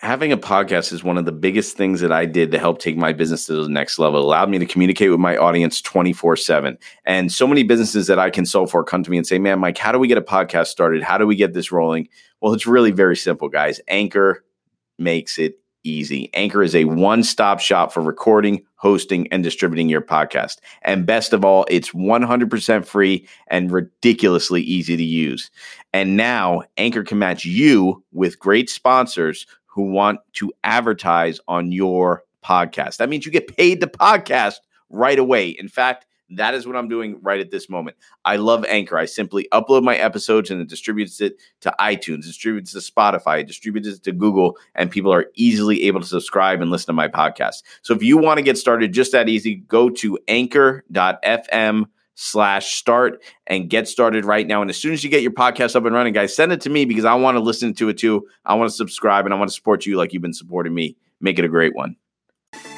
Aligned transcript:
having 0.00 0.32
a 0.32 0.38
podcast 0.38 0.92
is 0.92 1.04
one 1.04 1.18
of 1.18 1.26
the 1.26 1.32
biggest 1.32 1.76
things 1.76 2.00
that 2.00 2.10
I 2.10 2.24
did 2.24 2.50
to 2.52 2.58
help 2.58 2.78
take 2.78 2.96
my 2.96 3.12
business 3.12 3.44
to 3.46 3.62
the 3.62 3.68
next 3.68 3.98
level. 3.98 4.20
It 4.20 4.24
allowed 4.24 4.48
me 4.48 4.58
to 4.58 4.64
communicate 4.64 5.10
with 5.10 5.20
my 5.20 5.36
audience 5.36 5.82
24 5.82 6.36
7. 6.36 6.78
And 7.04 7.30
so 7.30 7.46
many 7.46 7.62
businesses 7.62 8.06
that 8.06 8.18
I 8.18 8.30
consult 8.30 8.70
for 8.70 8.82
come 8.82 9.02
to 9.02 9.10
me 9.10 9.18
and 9.18 9.26
say, 9.26 9.38
Man, 9.38 9.58
Mike, 9.58 9.78
how 9.78 9.92
do 9.92 9.98
we 9.98 10.08
get 10.08 10.18
a 10.18 10.22
podcast 10.22 10.68
started? 10.68 11.02
How 11.02 11.18
do 11.18 11.26
we 11.26 11.36
get 11.36 11.52
this 11.52 11.70
rolling? 11.70 12.08
Well, 12.40 12.54
it's 12.54 12.66
really 12.66 12.90
very 12.90 13.16
simple, 13.16 13.48
guys. 13.48 13.80
Anchor 13.88 14.42
makes 14.98 15.38
it 15.38 15.60
easy. 15.84 16.30
Anchor 16.34 16.62
is 16.62 16.74
a 16.74 16.84
one 16.84 17.22
stop 17.22 17.60
shop 17.60 17.92
for 17.92 18.02
recording, 18.02 18.64
hosting, 18.76 19.28
and 19.32 19.42
distributing 19.42 19.88
your 19.88 20.02
podcast. 20.02 20.56
And 20.82 21.06
best 21.06 21.32
of 21.32 21.44
all, 21.44 21.66
it's 21.68 21.90
100% 21.90 22.86
free 22.86 23.26
and 23.48 23.70
ridiculously 23.70 24.62
easy 24.62 24.96
to 24.96 25.04
use. 25.04 25.50
And 25.92 26.16
now 26.16 26.62
Anchor 26.76 27.02
can 27.02 27.18
match 27.18 27.44
you 27.44 28.04
with 28.12 28.38
great 28.38 28.68
sponsors 28.70 29.46
who 29.70 29.82
want 29.82 30.20
to 30.34 30.52
advertise 30.64 31.40
on 31.48 31.72
your 31.72 32.24
podcast. 32.44 32.96
That 32.98 33.08
means 33.08 33.24
you 33.24 33.32
get 33.32 33.56
paid 33.56 33.80
to 33.80 33.86
podcast 33.86 34.56
right 34.88 35.18
away. 35.18 35.50
In 35.50 35.68
fact, 35.68 36.06
that 36.30 36.54
is 36.54 36.66
what 36.66 36.76
I'm 36.76 36.88
doing 36.88 37.18
right 37.22 37.40
at 37.40 37.50
this 37.50 37.68
moment. 37.68 37.96
I 38.24 38.36
love 38.36 38.64
Anchor. 38.66 38.96
I 38.96 39.04
simply 39.04 39.48
upload 39.52 39.82
my 39.82 39.96
episodes 39.96 40.50
and 40.50 40.60
it 40.60 40.68
distributes 40.68 41.20
it 41.20 41.36
to 41.60 41.74
iTunes, 41.80 42.22
distributes 42.22 42.72
to 42.72 42.78
Spotify, 42.78 43.46
distributes 43.46 43.88
it 43.88 44.02
to 44.04 44.12
Google, 44.12 44.56
and 44.74 44.90
people 44.90 45.12
are 45.12 45.26
easily 45.34 45.84
able 45.84 46.00
to 46.00 46.06
subscribe 46.06 46.60
and 46.60 46.70
listen 46.70 46.86
to 46.86 46.92
my 46.92 47.08
podcast. 47.08 47.62
So 47.82 47.94
if 47.94 48.02
you 48.02 48.16
want 48.16 48.38
to 48.38 48.42
get 48.42 48.58
started 48.58 48.92
just 48.92 49.12
that 49.12 49.28
easy, 49.28 49.56
go 49.56 49.90
to 49.90 50.18
anchor.fm 50.28 51.86
slash 52.14 52.74
start 52.74 53.22
and 53.46 53.70
get 53.70 53.88
started 53.88 54.24
right 54.24 54.46
now. 54.46 54.60
And 54.60 54.70
as 54.70 54.76
soon 54.76 54.92
as 54.92 55.02
you 55.02 55.10
get 55.10 55.22
your 55.22 55.32
podcast 55.32 55.76
up 55.76 55.84
and 55.84 55.94
running, 55.94 56.12
guys, 56.12 56.34
send 56.34 56.52
it 56.52 56.60
to 56.62 56.70
me 56.70 56.84
because 56.84 57.04
I 57.04 57.14
want 57.14 57.36
to 57.36 57.40
listen 57.40 57.74
to 57.74 57.88
it 57.88 57.98
too. 57.98 58.26
I 58.44 58.54
want 58.54 58.70
to 58.70 58.76
subscribe 58.76 59.24
and 59.24 59.34
I 59.34 59.38
want 59.38 59.50
to 59.50 59.54
support 59.54 59.86
you 59.86 59.96
like 59.96 60.12
you've 60.12 60.22
been 60.22 60.32
supporting 60.32 60.74
me. 60.74 60.96
Make 61.20 61.38
it 61.38 61.44
a 61.44 61.48
great 61.48 61.74
one. 61.74 61.96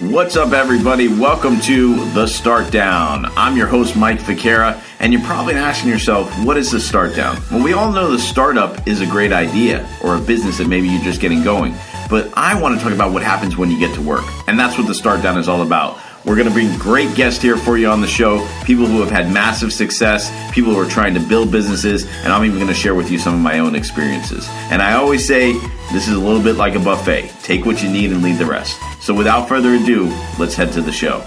What's 0.00 0.36
up, 0.36 0.52
everybody? 0.52 1.08
Welcome 1.08 1.60
to 1.60 1.94
The 2.10 2.26
Start 2.26 2.70
Down. 2.72 3.26
I'm 3.36 3.56
your 3.56 3.68
host, 3.68 3.96
Mike 3.96 4.18
Ficara, 4.18 4.82
and 4.98 5.12
you're 5.12 5.22
probably 5.22 5.54
asking 5.54 5.90
yourself, 5.90 6.28
what 6.44 6.56
is 6.56 6.70
the 6.70 6.80
start 6.80 7.14
down? 7.14 7.38
Well, 7.50 7.62
we 7.62 7.72
all 7.72 7.90
know 7.90 8.10
the 8.10 8.18
startup 8.18 8.86
is 8.86 9.00
a 9.00 9.06
great 9.06 9.32
idea 9.32 9.88
or 10.02 10.16
a 10.16 10.20
business 10.20 10.58
that 10.58 10.68
maybe 10.68 10.88
you're 10.88 11.02
just 11.02 11.20
getting 11.20 11.42
going. 11.42 11.74
But 12.10 12.36
I 12.36 12.60
want 12.60 12.76
to 12.76 12.84
talk 12.84 12.92
about 12.92 13.12
what 13.12 13.22
happens 13.22 13.56
when 13.56 13.70
you 13.70 13.78
get 13.78 13.94
to 13.94 14.02
work. 14.02 14.24
And 14.46 14.58
that's 14.58 14.76
what 14.76 14.86
The 14.88 14.94
Start 14.94 15.22
Down 15.22 15.38
is 15.38 15.48
all 15.48 15.62
about. 15.62 15.98
We're 16.24 16.36
going 16.36 16.46
to 16.46 16.52
bring 16.52 16.78
great 16.78 17.14
guests 17.16 17.42
here 17.42 17.56
for 17.56 17.76
you 17.76 17.88
on 17.88 18.00
the 18.00 18.06
show, 18.06 18.46
people 18.64 18.86
who 18.86 19.00
have 19.00 19.10
had 19.10 19.32
massive 19.32 19.72
success, 19.72 20.30
people 20.54 20.72
who 20.72 20.78
are 20.78 20.88
trying 20.88 21.14
to 21.14 21.20
build 21.20 21.50
businesses, 21.50 22.06
and 22.22 22.32
I'm 22.32 22.44
even 22.44 22.58
going 22.58 22.68
to 22.68 22.74
share 22.74 22.94
with 22.94 23.10
you 23.10 23.18
some 23.18 23.34
of 23.34 23.40
my 23.40 23.58
own 23.58 23.74
experiences. 23.74 24.46
And 24.70 24.80
I 24.80 24.94
always 24.94 25.26
say 25.26 25.52
this 25.92 26.06
is 26.06 26.14
a 26.14 26.20
little 26.20 26.42
bit 26.42 26.54
like 26.54 26.76
a 26.76 26.80
buffet 26.80 27.32
take 27.42 27.66
what 27.66 27.82
you 27.82 27.90
need 27.90 28.12
and 28.12 28.22
leave 28.22 28.38
the 28.38 28.46
rest. 28.46 28.78
So 29.00 29.12
without 29.12 29.48
further 29.48 29.74
ado, 29.74 30.06
let's 30.38 30.54
head 30.54 30.72
to 30.74 30.80
the 30.80 30.92
show. 30.92 31.24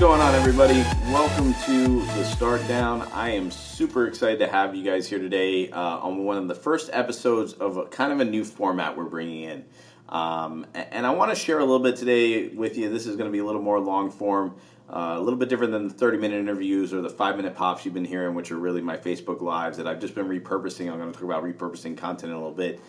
Going 0.00 0.20
on, 0.20 0.34
everybody? 0.34 0.82
Welcome 1.10 1.54
to 1.64 2.00
the 2.00 2.24
Start 2.24 2.66
Down. 2.68 3.02
I 3.12 3.30
am 3.30 3.50
super 3.50 4.06
excited 4.06 4.38
to 4.40 4.46
have 4.46 4.74
you 4.74 4.84
guys 4.84 5.08
here 5.08 5.18
today 5.18 5.70
uh, 5.70 5.98
on 5.98 6.24
one 6.24 6.36
of 6.36 6.48
the 6.48 6.54
first 6.54 6.90
episodes 6.92 7.54
of 7.54 7.78
a, 7.78 7.86
kind 7.86 8.12
of 8.12 8.20
a 8.20 8.24
new 8.24 8.44
format 8.44 8.96
we're 8.96 9.04
bringing 9.04 9.42
in. 9.44 9.64
Um, 10.10 10.66
and 10.74 11.06
I 11.06 11.10
want 11.14 11.30
to 11.30 11.34
share 11.34 11.58
a 11.58 11.64
little 11.64 11.78
bit 11.78 11.96
today 11.96 12.48
with 12.48 12.76
you. 12.76 12.90
This 12.90 13.06
is 13.06 13.16
going 13.16 13.28
to 13.28 13.32
be 13.32 13.38
a 13.38 13.44
little 13.44 13.62
more 13.62 13.80
long 13.80 14.10
form, 14.10 14.54
uh, 14.90 15.14
a 15.16 15.20
little 15.20 15.38
bit 15.38 15.48
different 15.48 15.72
than 15.72 15.88
the 15.88 15.94
30 15.94 16.18
minute 16.18 16.40
interviews 16.40 16.92
or 16.92 17.00
the 17.00 17.10
five 17.10 17.36
minute 17.36 17.54
pops 17.54 17.84
you've 17.84 17.94
been 17.94 18.04
hearing, 18.04 18.34
which 18.34 18.50
are 18.50 18.58
really 18.58 18.82
my 18.82 18.98
Facebook 18.98 19.40
Lives 19.40 19.78
that 19.78 19.86
I've 19.86 20.00
just 20.00 20.14
been 20.14 20.28
repurposing. 20.28 20.90
I'm 20.90 20.98
going 20.98 21.10
to 21.10 21.14
talk 21.18 21.24
about 21.24 21.42
repurposing 21.42 21.96
content 21.96 22.30
in 22.30 22.36
a 22.36 22.38
little 22.38 22.52
bit. 22.52 22.80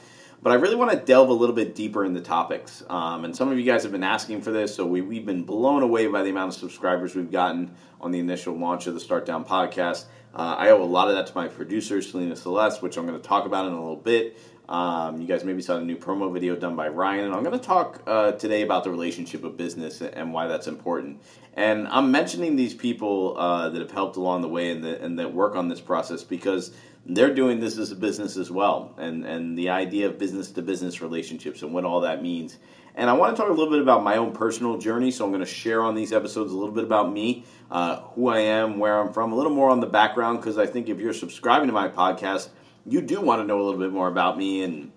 But 0.43 0.51
I 0.51 0.55
really 0.55 0.75
want 0.75 0.91
to 0.91 0.97
delve 0.97 1.29
a 1.29 1.33
little 1.33 1.55
bit 1.55 1.75
deeper 1.75 2.03
in 2.03 2.13
the 2.13 2.21
topics. 2.21 2.83
Um, 2.89 3.25
and 3.25 3.35
some 3.35 3.51
of 3.51 3.59
you 3.59 3.63
guys 3.63 3.83
have 3.83 3.91
been 3.91 4.03
asking 4.03 4.41
for 4.41 4.51
this, 4.51 4.73
so 4.73 4.85
we, 4.85 5.01
we've 5.01 5.25
been 5.25 5.43
blown 5.43 5.83
away 5.83 6.07
by 6.07 6.23
the 6.23 6.31
amount 6.31 6.55
of 6.55 6.59
subscribers 6.59 7.13
we've 7.13 7.31
gotten 7.31 7.75
on 7.99 8.11
the 8.11 8.17
initial 8.17 8.57
launch 8.57 8.87
of 8.87 8.95
the 8.95 8.99
Start 8.99 9.25
Down 9.25 9.45
podcast. 9.45 10.05
Uh, 10.33 10.55
I 10.57 10.69
owe 10.69 10.81
a 10.81 10.85
lot 10.85 11.09
of 11.09 11.15
that 11.15 11.27
to 11.27 11.35
my 11.35 11.47
producer, 11.47 12.01
Selena 12.01 12.35
Celeste, 12.35 12.81
which 12.81 12.97
I'm 12.97 13.05
going 13.05 13.19
to 13.19 13.27
talk 13.27 13.45
about 13.45 13.67
in 13.67 13.73
a 13.73 13.79
little 13.79 13.95
bit. 13.95 14.39
Um, 14.71 15.19
you 15.19 15.27
guys 15.27 15.43
maybe 15.43 15.61
saw 15.61 15.75
a 15.75 15.81
new 15.81 15.97
promo 15.97 16.31
video 16.31 16.55
done 16.55 16.77
by 16.77 16.87
Ryan, 16.87 17.25
and 17.25 17.33
I'm 17.33 17.43
going 17.43 17.59
to 17.59 17.65
talk 17.65 18.01
uh, 18.07 18.31
today 18.31 18.61
about 18.61 18.85
the 18.85 18.89
relationship 18.89 19.43
of 19.43 19.57
business 19.57 20.01
and 20.01 20.31
why 20.31 20.47
that's 20.47 20.67
important. 20.67 21.21
And 21.55 21.89
I'm 21.89 22.09
mentioning 22.09 22.55
these 22.55 22.73
people 22.73 23.37
uh, 23.37 23.69
that 23.69 23.81
have 23.81 23.91
helped 23.91 24.15
along 24.15 24.43
the 24.43 24.47
way 24.47 24.71
and 24.71 24.81
that, 24.85 25.01
and 25.01 25.19
that 25.19 25.33
work 25.33 25.57
on 25.57 25.67
this 25.67 25.81
process 25.81 26.23
because 26.23 26.71
they're 27.05 27.35
doing 27.35 27.59
this 27.59 27.77
as 27.77 27.91
a 27.91 27.97
business 27.97 28.37
as 28.37 28.49
well, 28.49 28.95
and 28.97 29.25
and 29.25 29.57
the 29.57 29.71
idea 29.71 30.07
of 30.07 30.17
business 30.17 30.49
to 30.51 30.61
business 30.61 31.01
relationships 31.01 31.63
and 31.63 31.73
what 31.73 31.83
all 31.83 31.99
that 31.99 32.23
means. 32.23 32.57
And 32.95 33.09
I 33.09 33.13
want 33.13 33.35
to 33.35 33.41
talk 33.41 33.49
a 33.49 33.53
little 33.53 33.73
bit 33.73 33.81
about 33.81 34.03
my 34.03 34.15
own 34.15 34.31
personal 34.31 34.77
journey. 34.77 35.11
So 35.11 35.25
I'm 35.25 35.31
going 35.31 35.43
to 35.43 35.45
share 35.45 35.81
on 35.81 35.95
these 35.95 36.13
episodes 36.13 36.53
a 36.53 36.55
little 36.55 36.73
bit 36.73 36.85
about 36.85 37.11
me, 37.11 37.43
uh, 37.69 38.01
who 38.13 38.29
I 38.29 38.39
am, 38.39 38.79
where 38.79 38.97
I'm 39.01 39.11
from, 39.11 39.33
a 39.33 39.35
little 39.35 39.53
more 39.53 39.69
on 39.69 39.81
the 39.81 39.87
background, 39.87 40.39
because 40.39 40.57
I 40.57 40.65
think 40.65 40.87
if 40.87 40.97
you're 40.97 41.13
subscribing 41.13 41.67
to 41.67 41.73
my 41.73 41.89
podcast, 41.89 42.49
you 42.85 43.01
do 43.01 43.21
want 43.21 43.41
to 43.41 43.45
know 43.45 43.61
a 43.61 43.63
little 43.63 43.79
bit 43.79 43.91
more 43.91 44.07
about 44.07 44.37
me 44.37 44.63
and 44.63 44.91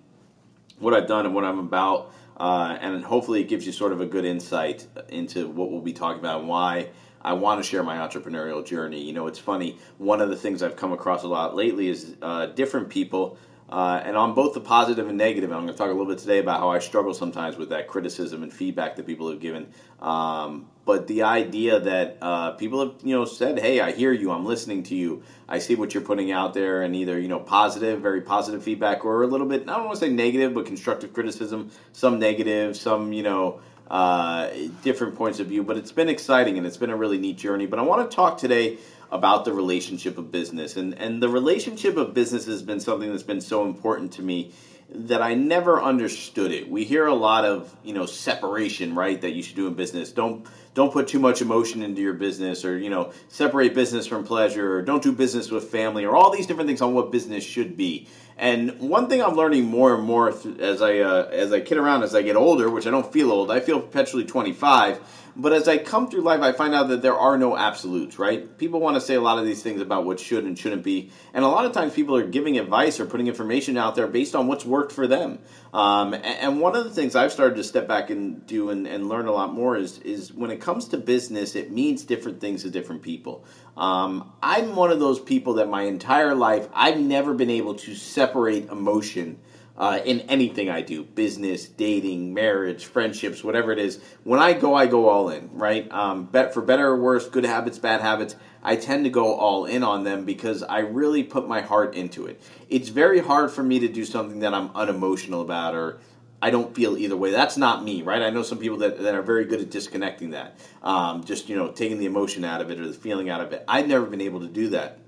what 0.79 0.95
I've 0.95 1.07
done 1.07 1.27
and 1.27 1.35
what 1.35 1.45
I'm 1.45 1.59
about. 1.59 2.13
Uh, 2.37 2.77
and 2.81 3.05
hopefully 3.05 3.41
it 3.41 3.49
gives 3.49 3.65
you 3.65 3.73
sort 3.73 3.93
of 3.93 4.01
a 4.01 4.07
good 4.07 4.25
insight 4.25 4.87
into 5.09 5.49
what 5.49 5.71
we'll 5.71 5.81
be 5.81 5.93
talking 5.93 6.19
about 6.19 6.41
and 6.41 6.49
why 6.49 6.91
I 7.23 7.33
want 7.33 7.63
to 7.63 7.69
share 7.69 7.83
my 7.83 7.97
entrepreneurial 7.97 8.65
journey. 8.65 9.01
You 9.01 9.13
know, 9.13 9.27
it's 9.29 9.39
funny. 9.39 9.79
One 9.99 10.21
of 10.21 10.31
the 10.31 10.37
things 10.37 10.63
I've 10.63 10.77
come 10.77 10.93
across 10.93 11.23
a 11.23 11.29
lot 11.29 11.55
lately 11.55 11.89
is 11.89 12.17
uh, 12.21 12.47
different 12.47 12.89
people, 12.91 13.39
uh, 13.75 14.01
and 14.05 14.17
on 14.17 14.35
both 14.35 14.55
the 14.55 14.61
positive 14.61 15.09
and 15.09 15.19
negative. 15.19 15.51
And 15.51 15.59
I'm 15.59 15.65
going 15.65 15.75
to 15.75 15.77
talk 15.77 15.89
a 15.89 15.91
little 15.91 16.07
bit 16.07 16.19
today 16.19 16.39
about 16.39 16.61
how 16.61 16.71
I 16.71 16.79
struggle 16.79 17.13
sometimes 17.13 17.57
with 17.57 17.71
that 17.71 17.89
criticism 17.89 18.45
and 18.45 18.53
feedback 18.53 18.95
that 18.95 19.05
people 19.05 19.29
have 19.31 19.41
given. 19.41 19.67
Um, 20.01 20.67
but 20.85 21.09
the 21.09 21.25
idea 21.25 21.81
that 21.81 22.19
uh, 22.23 22.53
people 22.53 22.79
have, 22.79 22.95
you 23.03 23.17
know, 23.17 23.25
said, 23.25 23.59
"Hey, 23.59 23.81
I 23.81 23.91
hear 23.91 24.13
you. 24.13 24.31
I'm 24.31 24.47
listening 24.47 24.85
to 24.85 24.95
you. 24.95 25.25
I 25.49 25.59
see 25.59 25.75
what 25.75 25.93
you're 25.93 26.05
putting 26.05 26.31
out 26.31 26.55
there," 26.55 26.83
and 26.83 26.95
either 26.95 27.19
you 27.19 27.27
know, 27.27 27.41
positive, 27.41 28.01
very 28.01 28.21
positive 28.21 28.63
feedback, 28.63 29.05
or 29.05 29.25
a 29.25 29.27
little 29.27 29.49
bit, 29.49 29.63
I 29.63 29.77
don't 29.77 29.87
want 29.87 29.99
to 29.99 30.07
say 30.07 30.13
negative, 30.13 30.55
but 30.55 30.67
constructive 30.67 31.13
criticism. 31.13 31.73
Some 31.93 32.21
negative, 32.21 32.77
some 32.77 33.13
you 33.13 33.25
know 33.25 33.61
uh, 33.91 34.51
different 34.83 35.15
points 35.15 35.41
of 35.41 35.49
view. 35.49 35.63
But 35.63 35.79
it's 35.79 35.93
been 35.93 36.09
exciting 36.09 36.59
and 36.59 36.67
it's 36.67 36.77
been 36.77 36.91
a 36.91 36.97
really 36.97 37.19
neat 37.19 37.39
journey. 37.39 37.67
But 37.67 37.79
I 37.79 37.83
want 37.83 38.09
to 38.09 38.15
talk 38.15 38.39
today 38.39 38.79
about 39.15 39.45
the 39.45 39.53
relationship 39.53 40.19
of 40.19 40.33
business. 40.33 40.77
And, 40.77 40.99
and 40.99 41.23
the 41.23 41.29
relationship 41.29 41.97
of 41.97 42.13
business 42.15 42.47
has 42.47 42.65
been 42.65 42.81
something 42.81 43.09
that's 43.09 43.23
been 43.23 43.41
so 43.41 43.65
important 43.65 44.13
to 44.15 44.23
me 44.23 44.53
that 44.91 45.23
I 45.23 45.35
never 45.35 45.81
understood 45.81 46.51
it. 46.51 46.69
We 46.69 46.83
hear 46.85 47.07
a 47.07 47.15
lot 47.15 47.45
of, 47.45 47.75
you 47.85 47.95
know, 47.95 48.07
separation, 48.07 48.97
right, 48.97 49.21
that 49.21 49.31
you 49.31 49.43
should 49.43 49.55
do 49.55 49.69
in 49.69 49.75
business. 49.75 50.11
Don't 50.11 50.47
don't 50.75 50.93
put 50.93 51.07
too 51.07 51.21
much 51.21 51.41
emotion 51.41 51.83
into 51.83 52.03
your 52.03 52.15
business 52.15 52.65
or, 52.65 52.77
you 52.77 52.91
know, 52.91 53.13
separate 53.29 53.73
business 53.75 54.09
from 54.09 54.25
pleasure 54.25 54.77
or 54.77 54.83
don't 54.83 55.05
do 55.05 55.13
business 55.13 55.49
with 55.49 55.71
family 55.71 56.05
or 56.05 56.17
all 56.17 56.33
these 56.33 56.49
different 56.49 56.67
things 56.67 56.83
on 56.83 56.93
what 56.93 57.13
business 57.13 57.45
should 57.45 57.77
be. 57.77 58.09
And 58.37 58.81
one 58.81 59.09
thing 59.09 59.23
I'm 59.23 59.35
learning 59.35 59.65
more 59.65 59.95
and 59.95 60.03
more 60.03 60.35
as 60.61 60.83
I 60.83 60.99
uh, 60.99 61.29
as 61.31 61.53
I 61.53 61.61
kid 61.61 61.79
around 61.79 62.03
as 62.03 62.15
I 62.15 62.23
get 62.23 62.37
older, 62.37 62.69
which 62.69 62.87
I 62.87 62.91
don't 62.91 63.13
feel 63.13 63.31
old, 63.31 63.51
I 63.51 63.61
feel 63.61 63.81
perpetually 63.81 64.25
25. 64.25 65.01
But 65.37 65.53
as 65.53 65.67
I 65.67 65.79
come 65.79 66.09
through 66.09 66.21
life, 66.21 66.43
I 66.43 66.53
find 66.53 66.75
out 66.75 66.89
that 66.89 67.03
there 67.03 67.17
are 67.17 67.37
no 67.37 67.57
absolutes, 67.57 68.21
right? 68.21 68.57
People 68.57 68.79
want 68.79 68.95
to 68.97 69.01
say 69.01 69.15
a 69.15 69.21
lot 69.21 69.39
of 69.39 69.45
these 69.45 69.65
things 69.65 69.81
about 69.81 70.05
what 70.05 70.21
should 70.21 70.45
and 70.45 70.57
shouldn't 70.57 70.85
be, 70.85 71.11
and 71.33 71.45
a 71.45 71.49
lot 71.49 71.65
of 71.65 71.73
times 71.73 71.93
people 71.93 72.17
are 72.17 72.25
giving 72.25 72.57
advice 72.57 73.01
or 73.01 73.07
putting 73.07 73.27
information 73.27 73.77
out 73.77 73.97
there 73.97 74.07
based 74.07 74.37
on 74.37 74.47
what's 74.47 74.65
worked 74.65 74.93
for 74.93 75.09
them. 75.09 75.41
Um, 75.73 76.15
and 76.15 76.61
one 76.61 76.77
of 76.77 76.85
the 76.85 76.91
things 76.91 77.17
I've 77.17 77.33
started 77.33 77.57
to 77.57 77.65
step 77.65 77.89
back 77.89 78.11
and 78.11 78.47
do 78.47 78.71
and, 78.71 78.87
and, 78.87 79.09
learn 79.09 79.27
a 79.27 79.33
lot 79.33 79.53
more 79.53 79.77
is 79.77 79.99
is 79.99 80.33
when 80.33 80.53
it 80.53 80.61
comes 80.61 80.87
to 80.89 80.99
business, 80.99 81.57
it 81.57 81.73
means 81.73 82.05
different 82.05 82.41
things 82.41 82.63
to 82.63 82.71
different 82.71 83.03
people. 83.03 83.45
Um, 83.77 84.33
I'm 84.43 84.77
one 84.77 84.91
of 84.91 85.01
those 85.01 85.19
people 85.19 85.55
that 85.55 85.69
my 85.69 85.83
entire 85.83 86.35
life 86.35 86.69
I've 86.73 86.99
never 86.99 87.35
been 87.35 87.51
able 87.51 87.75
to 87.75 87.95
separate 87.95 88.69
emotion 88.69 89.39
uh, 89.77 89.99
in 90.05 90.21
anything 90.21 90.71
I 90.71 90.83
do 90.83 91.03
business, 91.03 91.67
dating, 91.67 92.33
marriage, 92.33 92.85
friendships, 92.87 93.43
whatever 93.43 93.73
it 93.73 93.79
is. 93.79 94.01
When 94.23 94.39
I 94.39 94.53
go, 94.53 94.75
I 94.75 94.87
go 94.87 95.09
all 95.09 95.31
in, 95.31 95.51
right? 95.53 95.91
Um, 95.91 96.27
bet 96.27 96.55
for 96.55 96.63
better 96.63 96.89
or 96.89 96.97
worse, 96.97 97.29
good 97.29 97.45
habits, 97.45 97.79
bad 97.79 98.01
habits, 98.01 98.37
I 98.63 98.77
tend 98.77 99.05
to 99.05 99.11
go 99.11 99.35
all 99.35 99.67
in 99.67 99.83
on 99.83 100.05
them 100.05 100.25
because 100.25 100.63
I 100.63 100.79
really 100.81 101.25
put 101.25 101.49
my 101.49 101.61
heart 101.61 101.95
into 101.95 102.27
it. 102.27 102.41
It's 102.69 102.89
very 102.89 103.19
hard 103.19 103.51
for 103.51 103.63
me 103.63 103.81
to 103.81 103.89
do 103.89 104.05
something 104.05 104.41
that 104.41 104.55
I'm 104.55 104.71
unemotional 104.75 105.43
about 105.43 105.75
or 105.75 105.99
I 106.45 106.51
don't 106.51 106.75
feel 106.75 106.99
either 106.99 107.17
way. 107.17 107.31
That's 107.31 107.57
not 107.57 107.83
me, 107.83 108.03
right? 108.03 108.21
I 108.21 108.29
know 108.29 108.43
some 108.43 108.59
people 108.59 108.77
that, 108.79 109.01
that 109.01 109.15
are 109.15 109.23
very 109.23 109.47
good 109.47 109.63
at 109.63 109.71
disconnecting 109.71 110.33
that, 110.33 110.59
um, 110.83 111.25
just 111.25 111.49
you 111.49 111.57
know, 111.57 111.71
taking 111.71 111.99
the 111.99 112.05
emotion 112.05 112.45
out 112.45 112.61
of 112.61 112.71
it 112.71 112.79
or 112.79 112.87
the 112.87 112.93
feeling 112.93 113.31
out 113.31 113.41
of 113.41 113.55
it. 113.55 113.65
I've 113.67 113.89
never 113.89 114.05
been 114.05 114.21
able 114.21 114.41
to 114.41 114.47
do 114.47 114.69
that. 114.69 114.99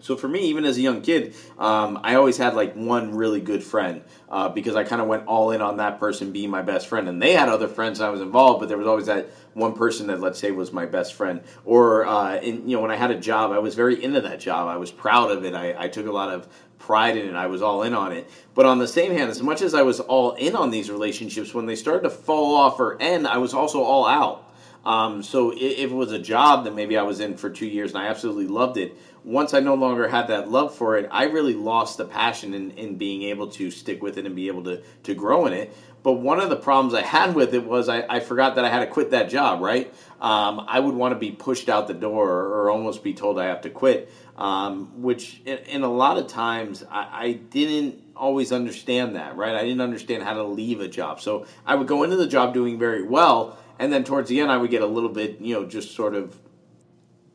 So 0.00 0.16
for 0.16 0.26
me, 0.26 0.46
even 0.46 0.64
as 0.64 0.76
a 0.76 0.80
young 0.80 1.02
kid, 1.02 1.36
um, 1.56 2.00
I 2.02 2.16
always 2.16 2.36
had 2.36 2.54
like 2.54 2.74
one 2.74 3.14
really 3.14 3.40
good 3.40 3.62
friend 3.62 4.02
uh, 4.28 4.48
because 4.48 4.74
I 4.74 4.82
kind 4.82 5.00
of 5.00 5.06
went 5.06 5.28
all 5.28 5.52
in 5.52 5.62
on 5.62 5.76
that 5.76 6.00
person 6.00 6.32
being 6.32 6.50
my 6.50 6.62
best 6.62 6.88
friend. 6.88 7.08
And 7.08 7.22
they 7.22 7.32
had 7.32 7.48
other 7.48 7.68
friends 7.68 8.00
I 8.00 8.08
was 8.08 8.20
involved, 8.20 8.58
but 8.58 8.68
there 8.68 8.78
was 8.78 8.88
always 8.88 9.06
that 9.06 9.30
one 9.54 9.74
person 9.74 10.08
that 10.08 10.20
let's 10.20 10.40
say 10.40 10.50
was 10.50 10.72
my 10.72 10.86
best 10.86 11.14
friend. 11.14 11.42
Or 11.64 12.06
uh, 12.06 12.38
in, 12.38 12.68
you 12.68 12.76
know, 12.76 12.82
when 12.82 12.90
I 12.90 12.96
had 12.96 13.12
a 13.12 13.20
job, 13.20 13.52
I 13.52 13.60
was 13.60 13.76
very 13.76 14.02
into 14.02 14.22
that 14.22 14.40
job. 14.40 14.66
I 14.66 14.78
was 14.78 14.90
proud 14.90 15.30
of 15.30 15.44
it. 15.44 15.54
I, 15.54 15.76
I 15.78 15.86
took 15.86 16.06
a 16.06 16.12
lot 16.12 16.30
of 16.30 16.48
pride 16.80 17.16
in 17.16 17.28
it. 17.28 17.34
I 17.36 17.46
was 17.46 17.62
all 17.62 17.84
in 17.84 17.94
on 17.94 18.10
it. 18.10 18.28
But 18.54 18.66
on 18.66 18.78
the 18.78 18.88
same 18.88 19.12
hand, 19.12 19.30
as 19.30 19.40
much 19.40 19.62
as 19.62 19.74
I 19.74 19.82
was 19.82 20.00
all 20.00 20.32
in 20.32 20.56
on 20.56 20.70
these 20.70 20.90
relationships, 20.90 21.54
when 21.54 21.66
they 21.66 21.76
started 21.76 22.02
to 22.02 22.10
fall 22.10 22.56
off 22.56 22.80
or 22.80 23.00
end, 23.00 23.28
I 23.28 23.38
was 23.38 23.54
also 23.54 23.82
all 23.82 24.06
out. 24.06 24.50
Um, 24.84 25.22
so 25.22 25.52
if 25.52 25.78
it 25.78 25.92
was 25.92 26.10
a 26.10 26.18
job 26.18 26.64
that 26.64 26.74
maybe 26.74 26.96
I 26.96 27.02
was 27.02 27.20
in 27.20 27.36
for 27.36 27.50
two 27.50 27.66
years 27.66 27.92
and 27.92 28.02
I 28.02 28.06
absolutely 28.06 28.46
loved 28.46 28.78
it, 28.78 28.96
once 29.24 29.54
I 29.54 29.60
no 29.60 29.74
longer 29.74 30.08
had 30.08 30.28
that 30.28 30.50
love 30.50 30.74
for 30.74 30.96
it, 30.96 31.08
I 31.10 31.24
really 31.24 31.54
lost 31.54 31.98
the 31.98 32.04
passion 32.04 32.54
in, 32.54 32.70
in 32.72 32.96
being 32.96 33.22
able 33.22 33.48
to 33.52 33.70
stick 33.70 34.02
with 34.02 34.18
it 34.18 34.26
and 34.26 34.34
be 34.34 34.48
able 34.48 34.64
to, 34.64 34.82
to 35.04 35.14
grow 35.14 35.46
in 35.46 35.52
it. 35.52 35.74
But 36.02 36.14
one 36.14 36.40
of 36.40 36.48
the 36.48 36.56
problems 36.56 36.94
I 36.94 37.02
had 37.02 37.34
with 37.34 37.54
it 37.54 37.64
was 37.64 37.88
I, 37.88 38.04
I 38.08 38.20
forgot 38.20 38.54
that 38.54 38.64
I 38.64 38.70
had 38.70 38.80
to 38.80 38.86
quit 38.86 39.10
that 39.10 39.28
job, 39.28 39.60
right? 39.60 39.92
Um, 40.20 40.64
I 40.66 40.80
would 40.80 40.94
want 40.94 41.12
to 41.12 41.18
be 41.18 41.30
pushed 41.30 41.68
out 41.68 41.88
the 41.88 41.94
door 41.94 42.28
or 42.30 42.70
almost 42.70 43.04
be 43.04 43.12
told 43.12 43.38
I 43.38 43.46
have 43.46 43.62
to 43.62 43.70
quit, 43.70 44.10
um, 44.36 45.02
which 45.02 45.42
in, 45.44 45.58
in, 45.58 45.82
a 45.82 45.92
lot 45.92 46.16
of 46.16 46.26
times 46.26 46.82
I, 46.90 47.08
I 47.12 47.32
didn't 47.32 48.02
always 48.16 48.52
understand 48.52 49.16
that, 49.16 49.36
right? 49.36 49.54
I 49.54 49.62
didn't 49.62 49.82
understand 49.82 50.22
how 50.22 50.34
to 50.34 50.44
leave 50.44 50.80
a 50.80 50.88
job. 50.88 51.20
So 51.20 51.46
I 51.66 51.74
would 51.74 51.86
go 51.86 52.02
into 52.02 52.16
the 52.16 52.26
job 52.26 52.54
doing 52.54 52.78
very 52.78 53.02
well, 53.02 53.58
and 53.78 53.92
then 53.92 54.04
towards 54.04 54.28
the 54.28 54.40
end, 54.40 54.50
I 54.50 54.56
would 54.56 54.70
get 54.70 54.82
a 54.82 54.86
little 54.86 55.08
bit, 55.08 55.40
you 55.40 55.54
know, 55.54 55.66
just 55.66 55.94
sort 55.94 56.14
of 56.14 56.38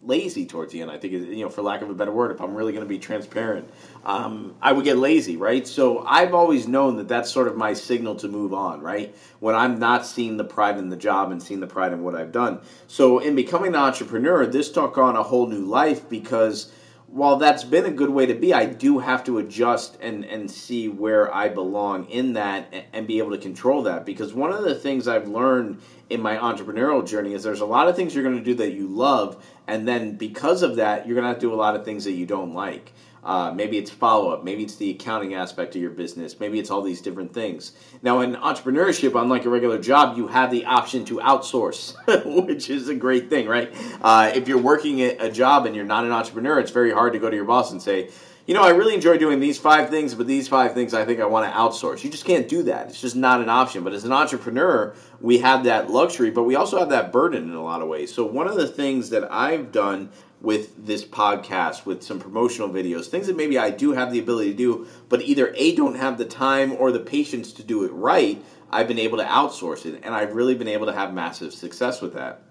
lazy 0.05 0.45
towards 0.45 0.71
the 0.71 0.81
end. 0.81 0.91
I 0.91 0.97
think, 0.97 1.13
you 1.13 1.43
know, 1.43 1.49
for 1.49 1.61
lack 1.61 1.81
of 1.81 1.89
a 1.89 1.93
better 1.93 2.11
word, 2.11 2.31
if 2.31 2.41
I'm 2.41 2.55
really 2.55 2.71
going 2.71 2.83
to 2.83 2.89
be 2.89 2.99
transparent, 2.99 3.69
um, 4.05 4.55
I 4.61 4.71
would 4.71 4.85
get 4.85 4.97
lazy, 4.97 5.37
right? 5.37 5.67
So 5.67 6.05
I've 6.05 6.33
always 6.33 6.67
known 6.67 6.97
that 6.97 7.07
that's 7.07 7.31
sort 7.31 7.47
of 7.47 7.57
my 7.57 7.73
signal 7.73 8.15
to 8.17 8.27
move 8.27 8.53
on, 8.53 8.81
right? 8.81 9.15
When 9.39 9.55
I'm 9.55 9.79
not 9.79 10.05
seeing 10.05 10.37
the 10.37 10.43
pride 10.43 10.77
in 10.77 10.89
the 10.89 10.95
job 10.97 11.31
and 11.31 11.41
seeing 11.41 11.59
the 11.59 11.67
pride 11.67 11.91
in 11.91 12.03
what 12.03 12.15
I've 12.15 12.31
done. 12.31 12.59
So 12.87 13.19
in 13.19 13.35
becoming 13.35 13.69
an 13.69 13.75
entrepreneur, 13.81 14.45
this 14.45 14.71
took 14.71 14.97
on 14.97 15.15
a 15.15 15.23
whole 15.23 15.47
new 15.47 15.65
life 15.65 16.07
because 16.07 16.71
while 17.15 17.37
that's 17.37 17.63
been 17.63 17.85
a 17.85 17.91
good 17.91 18.09
way 18.09 18.25
to 18.25 18.33
be, 18.33 18.53
I 18.53 18.65
do 18.65 18.99
have 18.99 19.23
to 19.23 19.37
adjust 19.37 19.97
and, 20.01 20.25
and 20.25 20.51
see 20.51 20.89
where 20.89 21.33
I 21.33 21.47
belong 21.47 22.09
in 22.09 22.33
that 22.33 22.67
and, 22.73 22.83
and 22.91 23.07
be 23.07 23.19
able 23.19 23.31
to 23.31 23.37
control 23.37 23.83
that. 23.83 24.05
Because 24.05 24.33
one 24.33 24.51
of 24.51 24.65
the 24.65 24.75
things 24.75 25.07
I've 25.07 25.29
learned 25.29 25.81
in 26.09 26.19
my 26.19 26.35
entrepreneurial 26.35 27.07
journey 27.07 27.33
is 27.33 27.41
there's 27.41 27.61
a 27.61 27.65
lot 27.65 27.87
of 27.87 27.95
things 27.95 28.13
you're 28.13 28.25
going 28.25 28.37
to 28.37 28.43
do 28.43 28.55
that 28.55 28.73
you 28.73 28.87
love, 28.87 29.41
and 29.65 29.87
then 29.87 30.17
because 30.17 30.61
of 30.61 30.75
that, 30.75 31.07
you're 31.07 31.15
going 31.15 31.23
to 31.23 31.29
have 31.29 31.37
to 31.37 31.47
do 31.47 31.53
a 31.53 31.55
lot 31.55 31.77
of 31.77 31.85
things 31.85 32.03
that 32.03 32.11
you 32.11 32.25
don't 32.25 32.53
like. 32.53 32.91
Uh, 33.25 33.51
maybe 33.51 33.79
it's 33.79 33.89
follow 33.89 34.29
up. 34.29 34.43
Maybe 34.43 34.63
it's 34.63 34.75
the 34.75 34.91
accounting 34.91 35.33
aspect 35.33 35.75
of 35.75 35.81
your 35.81 35.89
business. 35.89 36.39
Maybe 36.39 36.59
it's 36.59 36.69
all 36.69 36.83
these 36.83 37.01
different 37.01 37.33
things. 37.33 37.71
Now, 38.03 38.21
in 38.21 38.35
entrepreneurship, 38.35 39.19
unlike 39.19 39.45
a 39.45 39.49
regular 39.49 39.79
job, 39.79 40.15
you 40.15 40.27
have 40.27 40.51
the 40.51 40.65
option 40.65 41.03
to 41.05 41.17
outsource, 41.17 41.95
which 42.45 42.69
is 42.69 42.87
a 42.87 42.95
great 42.95 43.29
thing, 43.29 43.47
right? 43.47 43.73
Uh, 44.01 44.31
if 44.35 44.47
you're 44.47 44.61
working 44.61 45.01
a 45.01 45.31
job 45.31 45.65
and 45.65 45.75
you're 45.75 45.85
not 45.85 46.05
an 46.05 46.11
entrepreneur, 46.11 46.59
it's 46.59 46.71
very 46.71 46.91
hard 46.91 47.13
to 47.13 47.19
go 47.19 47.29
to 47.29 47.35
your 47.35 47.45
boss 47.45 47.71
and 47.71 47.81
say, 47.81 48.11
you 48.45 48.53
know, 48.53 48.61
I 48.61 48.69
really 48.69 48.93
enjoy 48.93 49.17
doing 49.17 49.39
these 49.39 49.57
five 49.57 49.89
things, 49.89 50.13
but 50.13 50.27
these 50.27 50.47
five 50.47 50.75
things 50.75 50.93
I 50.93 51.03
think 51.03 51.19
I 51.19 51.25
want 51.25 51.51
to 51.51 51.57
outsource. 51.57 52.03
You 52.03 52.11
just 52.11 52.25
can't 52.25 52.47
do 52.47 52.61
that. 52.63 52.89
It's 52.89 53.01
just 53.01 53.15
not 53.15 53.41
an 53.41 53.49
option. 53.49 53.83
But 53.83 53.93
as 53.93 54.03
an 54.03 54.11
entrepreneur, 54.11 54.93
we 55.19 55.39
have 55.39 55.63
that 55.63 55.89
luxury, 55.89 56.29
but 56.29 56.43
we 56.43 56.55
also 56.55 56.77
have 56.77 56.89
that 56.89 57.11
burden 57.11 57.49
in 57.49 57.55
a 57.55 57.63
lot 57.63 57.81
of 57.81 57.87
ways. 57.87 58.13
So, 58.13 58.23
one 58.23 58.47
of 58.47 58.55
the 58.55 58.67
things 58.67 59.09
that 59.09 59.31
I've 59.31 59.71
done 59.71 60.11
with 60.45 60.85
this 60.85 61.03
podcast, 61.03 61.85
with 61.85 62.03
some 62.03 62.19
promotional 62.19 62.69
videos, 62.69 63.07
things 63.07 63.27
that 63.27 63.35
maybe 63.35 63.57
I 63.57 63.71
do 63.71 63.93
have 63.93 64.11
the 64.11 64.19
ability 64.19 64.51
to 64.51 64.57
do, 64.57 64.87
but 65.09 65.21
either 65.23 65.51
A, 65.57 65.75
don't 65.75 65.95
have 65.95 66.17
the 66.17 66.25
time 66.25 66.73
or 66.73 66.91
the 66.91 66.99
patience 66.99 67.51
to 67.53 67.63
do 67.63 67.83
it 67.83 67.91
right, 67.91 68.41
I've 68.69 68.87
been 68.87 68.99
able 68.99 69.17
to 69.17 69.23
outsource 69.25 69.85
it. 69.85 70.01
And 70.03 70.13
I've 70.13 70.33
really 70.33 70.55
been 70.55 70.67
able 70.67 70.85
to 70.85 70.93
have 70.93 71.13
massive 71.13 71.53
success 71.53 72.01
with 72.01 72.13
that. 72.13 72.43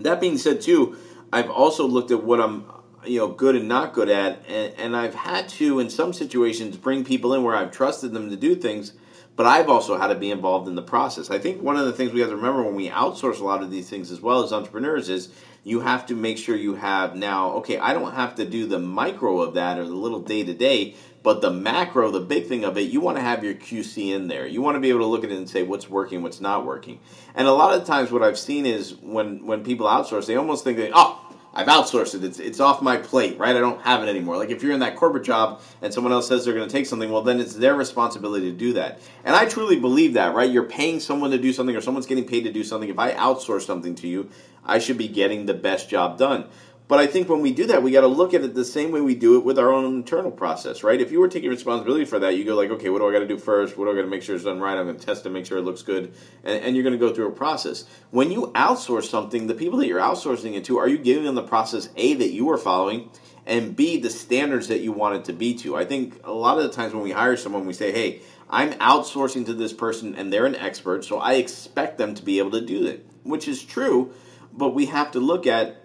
That 0.00 0.20
being 0.20 0.36
said, 0.36 0.60
too, 0.60 0.96
I've 1.32 1.48
also 1.48 1.86
looked 1.86 2.10
at 2.10 2.22
what 2.24 2.40
I'm 2.40 2.66
you 3.04 3.20
know 3.20 3.28
good 3.28 3.54
and 3.54 3.68
not 3.68 3.92
good 3.92 4.08
at 4.08 4.44
and, 4.48 4.74
and 4.78 4.96
i've 4.96 5.14
had 5.14 5.48
to 5.48 5.78
in 5.78 5.88
some 5.88 6.12
situations 6.12 6.76
bring 6.76 7.04
people 7.04 7.34
in 7.34 7.44
where 7.44 7.54
i've 7.54 7.70
trusted 7.70 8.12
them 8.12 8.30
to 8.30 8.36
do 8.36 8.56
things 8.56 8.94
but 9.36 9.46
i've 9.46 9.68
also 9.68 9.96
had 9.96 10.08
to 10.08 10.14
be 10.14 10.30
involved 10.30 10.66
in 10.66 10.74
the 10.74 10.82
process 10.82 11.30
i 11.30 11.38
think 11.38 11.62
one 11.62 11.76
of 11.76 11.86
the 11.86 11.92
things 11.92 12.12
we 12.12 12.20
have 12.20 12.30
to 12.30 12.36
remember 12.36 12.62
when 12.62 12.74
we 12.74 12.88
outsource 12.88 13.40
a 13.40 13.44
lot 13.44 13.62
of 13.62 13.70
these 13.70 13.88
things 13.88 14.10
as 14.10 14.20
well 14.20 14.42
as 14.42 14.52
entrepreneurs 14.52 15.08
is 15.08 15.30
you 15.66 15.80
have 15.80 16.06
to 16.06 16.14
make 16.14 16.38
sure 16.38 16.54
you 16.54 16.76
have 16.76 17.16
now, 17.16 17.50
okay, 17.54 17.76
I 17.76 17.92
don't 17.92 18.12
have 18.12 18.36
to 18.36 18.44
do 18.44 18.66
the 18.68 18.78
micro 18.78 19.40
of 19.40 19.54
that 19.54 19.80
or 19.80 19.84
the 19.84 19.96
little 19.96 20.20
day 20.20 20.44
to 20.44 20.54
day, 20.54 20.94
but 21.24 21.40
the 21.40 21.50
macro, 21.50 22.12
the 22.12 22.20
big 22.20 22.46
thing 22.46 22.62
of 22.62 22.78
it, 22.78 22.82
you 22.82 23.00
want 23.00 23.16
to 23.16 23.20
have 23.20 23.42
your 23.42 23.54
QC 23.54 24.14
in 24.14 24.28
there. 24.28 24.46
You 24.46 24.62
want 24.62 24.76
to 24.76 24.80
be 24.80 24.90
able 24.90 25.00
to 25.00 25.06
look 25.06 25.24
at 25.24 25.32
it 25.32 25.36
and 25.36 25.50
say 25.50 25.64
what's 25.64 25.90
working, 25.90 26.22
what's 26.22 26.40
not 26.40 26.64
working. 26.64 27.00
And 27.34 27.48
a 27.48 27.52
lot 27.52 27.74
of 27.74 27.84
times, 27.84 28.12
what 28.12 28.22
I've 28.22 28.38
seen 28.38 28.64
is 28.64 28.94
when 28.94 29.44
when 29.44 29.64
people 29.64 29.88
outsource, 29.88 30.26
they 30.26 30.36
almost 30.36 30.62
think 30.62 30.78
that 30.78 30.92
oh, 30.94 31.20
I've 31.56 31.68
outsourced 31.68 32.14
it. 32.14 32.22
It's 32.22 32.38
it's 32.38 32.60
off 32.60 32.82
my 32.82 32.98
plate, 32.98 33.38
right? 33.38 33.56
I 33.56 33.60
don't 33.60 33.80
have 33.80 34.02
it 34.02 34.10
anymore. 34.10 34.36
Like 34.36 34.50
if 34.50 34.62
you're 34.62 34.72
in 34.72 34.80
that 34.80 34.94
corporate 34.94 35.24
job 35.24 35.62
and 35.80 35.92
someone 35.92 36.12
else 36.12 36.28
says 36.28 36.44
they're 36.44 36.52
going 36.52 36.68
to 36.68 36.72
take 36.72 36.84
something, 36.84 37.10
well 37.10 37.22
then 37.22 37.40
it's 37.40 37.54
their 37.54 37.74
responsibility 37.74 38.50
to 38.50 38.56
do 38.56 38.74
that. 38.74 39.00
And 39.24 39.34
I 39.34 39.46
truly 39.46 39.80
believe 39.80 40.12
that, 40.14 40.34
right? 40.34 40.50
You're 40.50 40.64
paying 40.64 41.00
someone 41.00 41.30
to 41.30 41.38
do 41.38 41.54
something 41.54 41.74
or 41.74 41.80
someone's 41.80 42.06
getting 42.06 42.26
paid 42.26 42.44
to 42.44 42.52
do 42.52 42.62
something. 42.62 42.90
If 42.90 42.98
I 42.98 43.12
outsource 43.12 43.62
something 43.62 43.94
to 43.96 44.06
you, 44.06 44.28
I 44.66 44.78
should 44.78 44.98
be 44.98 45.08
getting 45.08 45.46
the 45.46 45.54
best 45.54 45.88
job 45.88 46.18
done. 46.18 46.44
But 46.88 47.00
I 47.00 47.08
think 47.08 47.28
when 47.28 47.40
we 47.40 47.52
do 47.52 47.66
that, 47.66 47.82
we 47.82 47.90
got 47.90 48.02
to 48.02 48.06
look 48.06 48.32
at 48.32 48.42
it 48.42 48.54
the 48.54 48.64
same 48.64 48.92
way 48.92 49.00
we 49.00 49.16
do 49.16 49.36
it 49.36 49.44
with 49.44 49.58
our 49.58 49.72
own 49.72 49.84
internal 49.86 50.30
process, 50.30 50.84
right? 50.84 51.00
If 51.00 51.10
you 51.10 51.18
were 51.18 51.26
taking 51.26 51.50
responsibility 51.50 52.04
for 52.04 52.20
that, 52.20 52.36
you 52.36 52.44
go 52.44 52.54
like, 52.54 52.70
okay, 52.70 52.90
what 52.90 53.00
do 53.00 53.08
I 53.08 53.12
got 53.12 53.20
to 53.20 53.26
do 53.26 53.38
first? 53.38 53.76
What 53.76 53.86
do 53.86 53.90
I 53.90 53.94
got 53.96 54.02
to 54.02 54.06
make 54.06 54.22
sure 54.22 54.36
it's 54.36 54.44
done 54.44 54.60
right? 54.60 54.78
I'm 54.78 54.86
going 54.86 54.96
to 54.96 55.04
test 55.04 55.26
it, 55.26 55.30
make 55.30 55.46
sure 55.46 55.58
it 55.58 55.62
looks 55.62 55.82
good, 55.82 56.14
and, 56.44 56.62
and 56.62 56.76
you're 56.76 56.84
going 56.84 56.92
to 56.92 56.98
go 56.98 57.12
through 57.12 57.26
a 57.26 57.32
process. 57.32 57.86
When 58.10 58.30
you 58.30 58.52
outsource 58.54 59.10
something, 59.10 59.48
the 59.48 59.54
people 59.54 59.80
that 59.80 59.88
you're 59.88 60.00
outsourcing 60.00 60.54
it 60.54 60.64
to, 60.66 60.78
are 60.78 60.86
you 60.86 60.98
giving 60.98 61.24
them 61.24 61.34
the 61.34 61.42
process 61.42 61.88
A 61.96 62.14
that 62.14 62.30
you 62.30 62.48
are 62.50 62.58
following, 62.58 63.10
and 63.46 63.74
B 63.74 64.00
the 64.00 64.10
standards 64.10 64.68
that 64.68 64.78
you 64.78 64.92
want 64.92 65.16
it 65.16 65.24
to 65.24 65.32
be 65.32 65.54
to? 65.58 65.74
I 65.76 65.84
think 65.84 66.20
a 66.22 66.32
lot 66.32 66.56
of 66.58 66.62
the 66.62 66.70
times 66.70 66.94
when 66.94 67.02
we 67.02 67.10
hire 67.10 67.36
someone, 67.36 67.66
we 67.66 67.72
say, 67.72 67.90
hey, 67.90 68.20
I'm 68.48 68.74
outsourcing 68.74 69.46
to 69.46 69.54
this 69.54 69.72
person, 69.72 70.14
and 70.14 70.32
they're 70.32 70.46
an 70.46 70.54
expert, 70.54 71.04
so 71.04 71.18
I 71.18 71.32
expect 71.34 71.98
them 71.98 72.14
to 72.14 72.22
be 72.22 72.38
able 72.38 72.52
to 72.52 72.60
do 72.60 72.86
it, 72.86 73.04
which 73.24 73.48
is 73.48 73.64
true. 73.64 74.12
But 74.52 74.72
we 74.72 74.86
have 74.86 75.10
to 75.10 75.18
look 75.18 75.48
at 75.48 75.82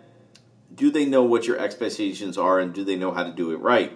do 0.81 0.89
they 0.89 1.05
know 1.05 1.21
what 1.21 1.45
your 1.45 1.59
expectations 1.59 2.39
are 2.39 2.59
and 2.59 2.73
do 2.73 2.83
they 2.83 2.95
know 2.95 3.11
how 3.11 3.23
to 3.23 3.31
do 3.31 3.51
it 3.51 3.57
right? 3.57 3.95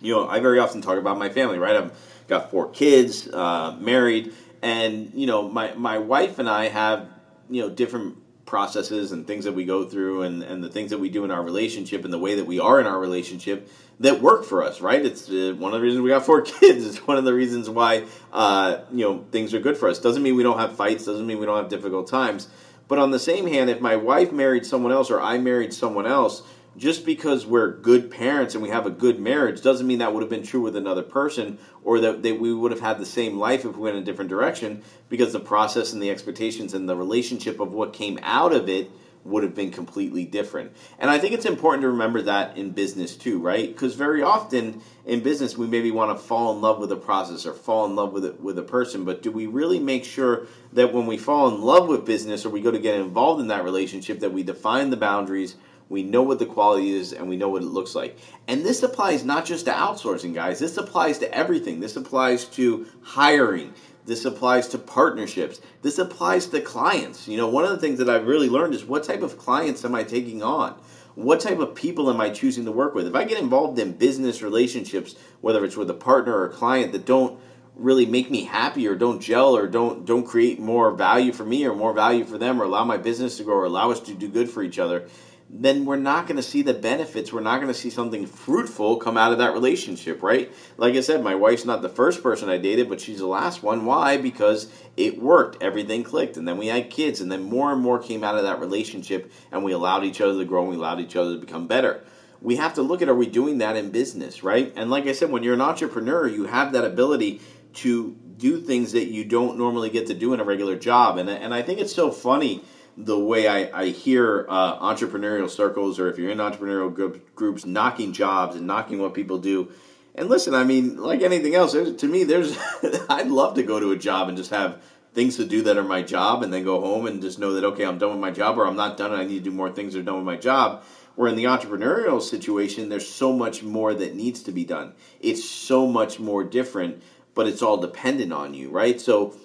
You 0.00 0.14
know, 0.14 0.28
I 0.28 0.38
very 0.38 0.60
often 0.60 0.80
talk 0.80 0.96
about 0.96 1.18
my 1.18 1.28
family, 1.28 1.58
right? 1.58 1.74
I've 1.74 1.92
got 2.28 2.52
four 2.52 2.70
kids, 2.70 3.26
uh, 3.28 3.76
married, 3.80 4.32
and 4.62 5.12
you 5.12 5.26
know, 5.26 5.48
my 5.48 5.74
my 5.74 5.98
wife 5.98 6.38
and 6.38 6.48
I 6.48 6.68
have 6.68 7.08
you 7.50 7.62
know 7.62 7.68
different 7.68 8.16
processes 8.46 9.10
and 9.10 9.26
things 9.26 9.44
that 9.44 9.52
we 9.52 9.64
go 9.64 9.84
through 9.84 10.22
and, 10.22 10.42
and 10.42 10.62
the 10.62 10.70
things 10.70 10.90
that 10.90 10.98
we 10.98 11.10
do 11.10 11.24
in 11.24 11.30
our 11.32 11.42
relationship 11.42 12.04
and 12.04 12.12
the 12.12 12.18
way 12.18 12.36
that 12.36 12.46
we 12.46 12.58
are 12.60 12.80
in 12.80 12.86
our 12.86 12.98
relationship 12.98 13.68
that 14.00 14.22
work 14.22 14.44
for 14.44 14.62
us 14.62 14.80
right? 14.80 15.04
It's 15.04 15.28
uh, 15.28 15.54
one 15.58 15.74
of 15.74 15.80
the 15.80 15.84
reasons 15.84 16.02
we 16.02 16.10
got 16.10 16.24
four 16.24 16.42
kids. 16.60 16.86
It's 16.86 17.06
one 17.08 17.18
of 17.18 17.24
the 17.24 17.34
reasons 17.34 17.68
why 17.68 18.04
uh, 18.32 18.82
you 18.92 19.04
know 19.04 19.24
things 19.32 19.52
are 19.52 19.60
good 19.60 19.76
for 19.76 19.88
us. 19.88 19.98
Doesn't 19.98 20.22
mean 20.22 20.36
we 20.36 20.44
don't 20.44 20.60
have 20.60 20.76
fights. 20.76 21.04
Doesn't 21.04 21.26
mean 21.26 21.40
we 21.40 21.46
don't 21.46 21.56
have 21.56 21.68
difficult 21.68 22.06
times 22.06 22.46
but 22.88 22.98
on 22.98 23.10
the 23.10 23.18
same 23.18 23.46
hand, 23.46 23.70
if 23.70 23.80
my 23.80 23.96
wife 23.96 24.32
married 24.32 24.66
someone 24.66 24.92
else 24.92 25.10
or 25.10 25.20
I 25.20 25.38
married 25.38 25.72
someone 25.72 26.06
else, 26.06 26.42
just 26.76 27.04
because 27.04 27.44
we're 27.44 27.72
good 27.72 28.10
parents 28.10 28.54
and 28.54 28.62
we 28.62 28.70
have 28.70 28.86
a 28.86 28.90
good 28.90 29.18
marriage 29.18 29.62
doesn't 29.62 29.86
mean 29.86 29.98
that 29.98 30.14
would 30.14 30.22
have 30.22 30.30
been 30.30 30.44
true 30.44 30.60
with 30.60 30.76
another 30.76 31.02
person 31.02 31.58
or 31.82 32.00
that, 32.00 32.22
that 32.22 32.40
we 32.40 32.54
would 32.54 32.70
have 32.70 32.80
had 32.80 32.98
the 32.98 33.06
same 33.06 33.36
life 33.36 33.64
if 33.64 33.76
we 33.76 33.82
went 33.82 33.96
in 33.96 34.02
a 34.02 34.06
different 34.06 34.30
direction 34.30 34.82
because 35.08 35.32
the 35.32 35.40
process 35.40 35.92
and 35.92 36.02
the 36.02 36.10
expectations 36.10 36.74
and 36.74 36.88
the 36.88 36.96
relationship 36.96 37.60
of 37.60 37.72
what 37.72 37.92
came 37.92 38.18
out 38.22 38.52
of 38.52 38.68
it 38.68 38.90
would 39.28 39.42
have 39.42 39.54
been 39.54 39.70
completely 39.70 40.24
different. 40.24 40.72
And 40.98 41.10
I 41.10 41.18
think 41.18 41.34
it's 41.34 41.44
important 41.44 41.82
to 41.82 41.88
remember 41.88 42.22
that 42.22 42.56
in 42.56 42.70
business 42.70 43.16
too, 43.16 43.38
right? 43.38 43.68
Because 43.68 43.94
very 43.94 44.22
often 44.22 44.80
in 45.04 45.20
business 45.20 45.56
we 45.56 45.66
maybe 45.66 45.90
want 45.90 46.16
to 46.16 46.22
fall 46.22 46.54
in 46.54 46.60
love 46.60 46.78
with 46.78 46.92
a 46.92 46.96
process 46.96 47.46
or 47.46 47.54
fall 47.54 47.86
in 47.86 47.94
love 47.94 48.12
with 48.12 48.24
a, 48.24 48.32
with 48.40 48.58
a 48.58 48.62
person, 48.62 49.04
but 49.04 49.22
do 49.22 49.30
we 49.30 49.46
really 49.46 49.78
make 49.78 50.04
sure 50.04 50.46
that 50.72 50.92
when 50.92 51.06
we 51.06 51.16
fall 51.16 51.48
in 51.48 51.62
love 51.62 51.88
with 51.88 52.04
business 52.04 52.44
or 52.44 52.50
we 52.50 52.60
go 52.60 52.70
to 52.70 52.78
get 52.78 52.96
involved 52.96 53.40
in 53.40 53.48
that 53.48 53.64
relationship 53.64 54.20
that 54.20 54.32
we 54.32 54.42
define 54.42 54.90
the 54.90 54.96
boundaries, 54.96 55.56
we 55.88 56.02
know 56.02 56.22
what 56.22 56.38
the 56.38 56.46
quality 56.46 56.90
is 56.90 57.12
and 57.12 57.28
we 57.28 57.36
know 57.36 57.48
what 57.48 57.62
it 57.62 57.66
looks 57.66 57.94
like. 57.94 58.18
And 58.46 58.64
this 58.64 58.82
applies 58.82 59.24
not 59.24 59.46
just 59.46 59.66
to 59.66 59.72
outsourcing, 59.72 60.34
guys. 60.34 60.58
This 60.58 60.76
applies 60.76 61.18
to 61.18 61.34
everything. 61.34 61.80
This 61.80 61.96
applies 61.96 62.44
to 62.46 62.86
hiring. 63.00 63.72
This 64.08 64.24
applies 64.24 64.68
to 64.68 64.78
partnerships. 64.78 65.60
This 65.82 65.98
applies 65.98 66.46
to 66.46 66.62
clients. 66.62 67.28
You 67.28 67.36
know, 67.36 67.46
one 67.46 67.64
of 67.64 67.70
the 67.70 67.76
things 67.76 67.98
that 67.98 68.08
I've 68.08 68.26
really 68.26 68.48
learned 68.48 68.72
is 68.72 68.82
what 68.82 69.04
type 69.04 69.20
of 69.20 69.36
clients 69.36 69.84
am 69.84 69.94
I 69.94 70.02
taking 70.02 70.42
on? 70.42 70.80
What 71.14 71.40
type 71.40 71.58
of 71.58 71.74
people 71.74 72.08
am 72.08 72.18
I 72.18 72.30
choosing 72.30 72.64
to 72.64 72.72
work 72.72 72.94
with? 72.94 73.06
If 73.06 73.14
I 73.14 73.24
get 73.24 73.38
involved 73.38 73.78
in 73.78 73.92
business 73.92 74.40
relationships, 74.40 75.14
whether 75.42 75.62
it's 75.62 75.76
with 75.76 75.90
a 75.90 75.94
partner 75.94 76.34
or 76.34 76.46
a 76.46 76.50
client 76.50 76.92
that 76.92 77.04
don't 77.04 77.38
really 77.74 78.06
make 78.06 78.30
me 78.30 78.44
happy 78.44 78.88
or 78.88 78.94
don't 78.94 79.20
gel 79.20 79.54
or 79.54 79.66
don't 79.66 80.06
don't 80.06 80.24
create 80.24 80.58
more 80.58 80.90
value 80.92 81.32
for 81.32 81.44
me 81.44 81.66
or 81.66 81.74
more 81.74 81.92
value 81.92 82.24
for 82.24 82.38
them 82.38 82.62
or 82.62 82.64
allow 82.64 82.84
my 82.84 82.96
business 82.96 83.36
to 83.36 83.44
grow 83.44 83.56
or 83.56 83.66
allow 83.66 83.90
us 83.90 84.00
to 84.00 84.14
do 84.14 84.26
good 84.26 84.48
for 84.48 84.62
each 84.62 84.78
other, 84.78 85.06
then 85.50 85.86
we're 85.86 85.96
not 85.96 86.26
going 86.26 86.36
to 86.36 86.42
see 86.42 86.60
the 86.60 86.74
benefits. 86.74 87.32
We're 87.32 87.40
not 87.40 87.56
going 87.56 87.72
to 87.72 87.78
see 87.78 87.88
something 87.88 88.26
fruitful 88.26 88.96
come 88.96 89.16
out 89.16 89.32
of 89.32 89.38
that 89.38 89.54
relationship, 89.54 90.22
right? 90.22 90.52
Like 90.76 90.94
I 90.94 91.00
said, 91.00 91.24
my 91.24 91.34
wife's 91.34 91.64
not 91.64 91.80
the 91.80 91.88
first 91.88 92.22
person 92.22 92.50
I 92.50 92.58
dated, 92.58 92.88
but 92.88 93.00
she's 93.00 93.18
the 93.18 93.26
last 93.26 93.62
one. 93.62 93.86
Why? 93.86 94.18
Because 94.18 94.70
it 94.96 95.20
worked. 95.20 95.62
Everything 95.62 96.04
clicked. 96.04 96.36
And 96.36 96.46
then 96.46 96.58
we 96.58 96.66
had 96.66 96.90
kids, 96.90 97.22
and 97.22 97.32
then 97.32 97.44
more 97.44 97.72
and 97.72 97.80
more 97.80 97.98
came 97.98 98.22
out 98.22 98.36
of 98.36 98.42
that 98.42 98.60
relationship, 98.60 99.32
and 99.50 99.64
we 99.64 99.72
allowed 99.72 100.04
each 100.04 100.20
other 100.20 100.38
to 100.38 100.44
grow 100.44 100.62
and 100.62 100.70
we 100.70 100.76
allowed 100.76 101.00
each 101.00 101.16
other 101.16 101.34
to 101.34 101.40
become 101.40 101.66
better. 101.66 102.04
We 102.42 102.56
have 102.56 102.74
to 102.74 102.82
look 102.82 103.00
at 103.00 103.08
are 103.08 103.14
we 103.14 103.26
doing 103.26 103.58
that 103.58 103.74
in 103.74 103.90
business, 103.90 104.42
right? 104.42 104.72
And 104.76 104.90
like 104.90 105.06
I 105.06 105.12
said, 105.12 105.30
when 105.30 105.42
you're 105.42 105.54
an 105.54 105.60
entrepreneur, 105.60 106.28
you 106.28 106.44
have 106.44 106.72
that 106.72 106.84
ability 106.84 107.40
to 107.74 108.16
do 108.36 108.60
things 108.60 108.92
that 108.92 109.06
you 109.06 109.24
don't 109.24 109.58
normally 109.58 109.90
get 109.90 110.06
to 110.06 110.14
do 110.14 110.32
in 110.34 110.40
a 110.40 110.44
regular 110.44 110.76
job. 110.76 111.18
And, 111.18 111.28
and 111.28 111.52
I 111.52 111.62
think 111.62 111.80
it's 111.80 111.94
so 111.94 112.12
funny 112.12 112.62
the 113.00 113.18
way 113.18 113.46
I, 113.46 113.82
I 113.82 113.86
hear 113.90 114.44
uh, 114.48 114.76
entrepreneurial 114.80 115.48
circles 115.48 116.00
or 116.00 116.10
if 116.10 116.18
you're 116.18 116.32
in 116.32 116.38
entrepreneurial 116.38 116.92
group, 116.92 117.32
groups 117.36 117.64
knocking 117.64 118.12
jobs 118.12 118.56
and 118.56 118.66
knocking 118.66 118.98
what 118.98 119.14
people 119.14 119.38
do. 119.38 119.70
And 120.16 120.28
listen, 120.28 120.52
I 120.52 120.64
mean, 120.64 120.96
like 120.96 121.22
anything 121.22 121.54
else, 121.54 121.72
to 121.74 122.08
me, 122.08 122.24
there's 122.24 122.58
I'd 123.08 123.28
love 123.28 123.54
to 123.54 123.62
go 123.62 123.78
to 123.78 123.92
a 123.92 123.96
job 123.96 124.28
and 124.28 124.36
just 124.36 124.50
have 124.50 124.82
things 125.14 125.36
to 125.36 125.44
do 125.44 125.62
that 125.62 125.78
are 125.78 125.84
my 125.84 126.02
job 126.02 126.42
and 126.42 126.52
then 126.52 126.64
go 126.64 126.80
home 126.80 127.06
and 127.06 127.22
just 127.22 127.38
know 127.38 127.52
that 127.52 127.64
okay, 127.64 127.86
I'm 127.86 127.98
done 127.98 128.10
with 128.10 128.18
my 128.18 128.32
job 128.32 128.58
or 128.58 128.66
I'm 128.66 128.74
not 128.74 128.96
done 128.96 129.12
and 129.12 129.22
I 129.22 129.24
need 129.24 129.44
to 129.44 129.50
do 129.50 129.52
more 129.52 129.70
things 129.70 129.92
that 129.92 130.00
are 130.00 130.02
done 130.02 130.16
with 130.16 130.24
my 130.24 130.36
job. 130.36 130.82
Where 131.14 131.28
in 131.28 131.36
the 131.36 131.44
entrepreneurial 131.44 132.20
situation, 132.20 132.88
there's 132.88 133.08
so 133.08 133.32
much 133.32 133.62
more 133.62 133.94
that 133.94 134.16
needs 134.16 134.42
to 134.44 134.52
be 134.52 134.64
done. 134.64 134.94
It's 135.20 135.48
so 135.48 135.86
much 135.86 136.18
more 136.18 136.42
different, 136.42 137.00
but 137.34 137.46
it's 137.46 137.62
all 137.62 137.76
dependent 137.76 138.32
on 138.32 138.54
you, 138.54 138.70
right? 138.70 139.00
So 139.00 139.36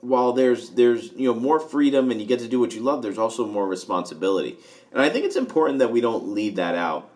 while 0.00 0.32
there's 0.32 0.70
there's 0.70 1.12
you 1.12 1.32
know 1.32 1.38
more 1.38 1.60
freedom 1.60 2.10
and 2.10 2.20
you 2.20 2.26
get 2.26 2.40
to 2.40 2.48
do 2.48 2.60
what 2.60 2.74
you 2.74 2.82
love, 2.82 3.02
there's 3.02 3.18
also 3.18 3.46
more 3.46 3.66
responsibility. 3.66 4.56
And 4.92 5.02
I 5.02 5.08
think 5.08 5.24
it's 5.24 5.36
important 5.36 5.80
that 5.80 5.92
we 5.92 6.00
don't 6.00 6.28
leave 6.28 6.56
that 6.56 6.74
out. 6.74 7.10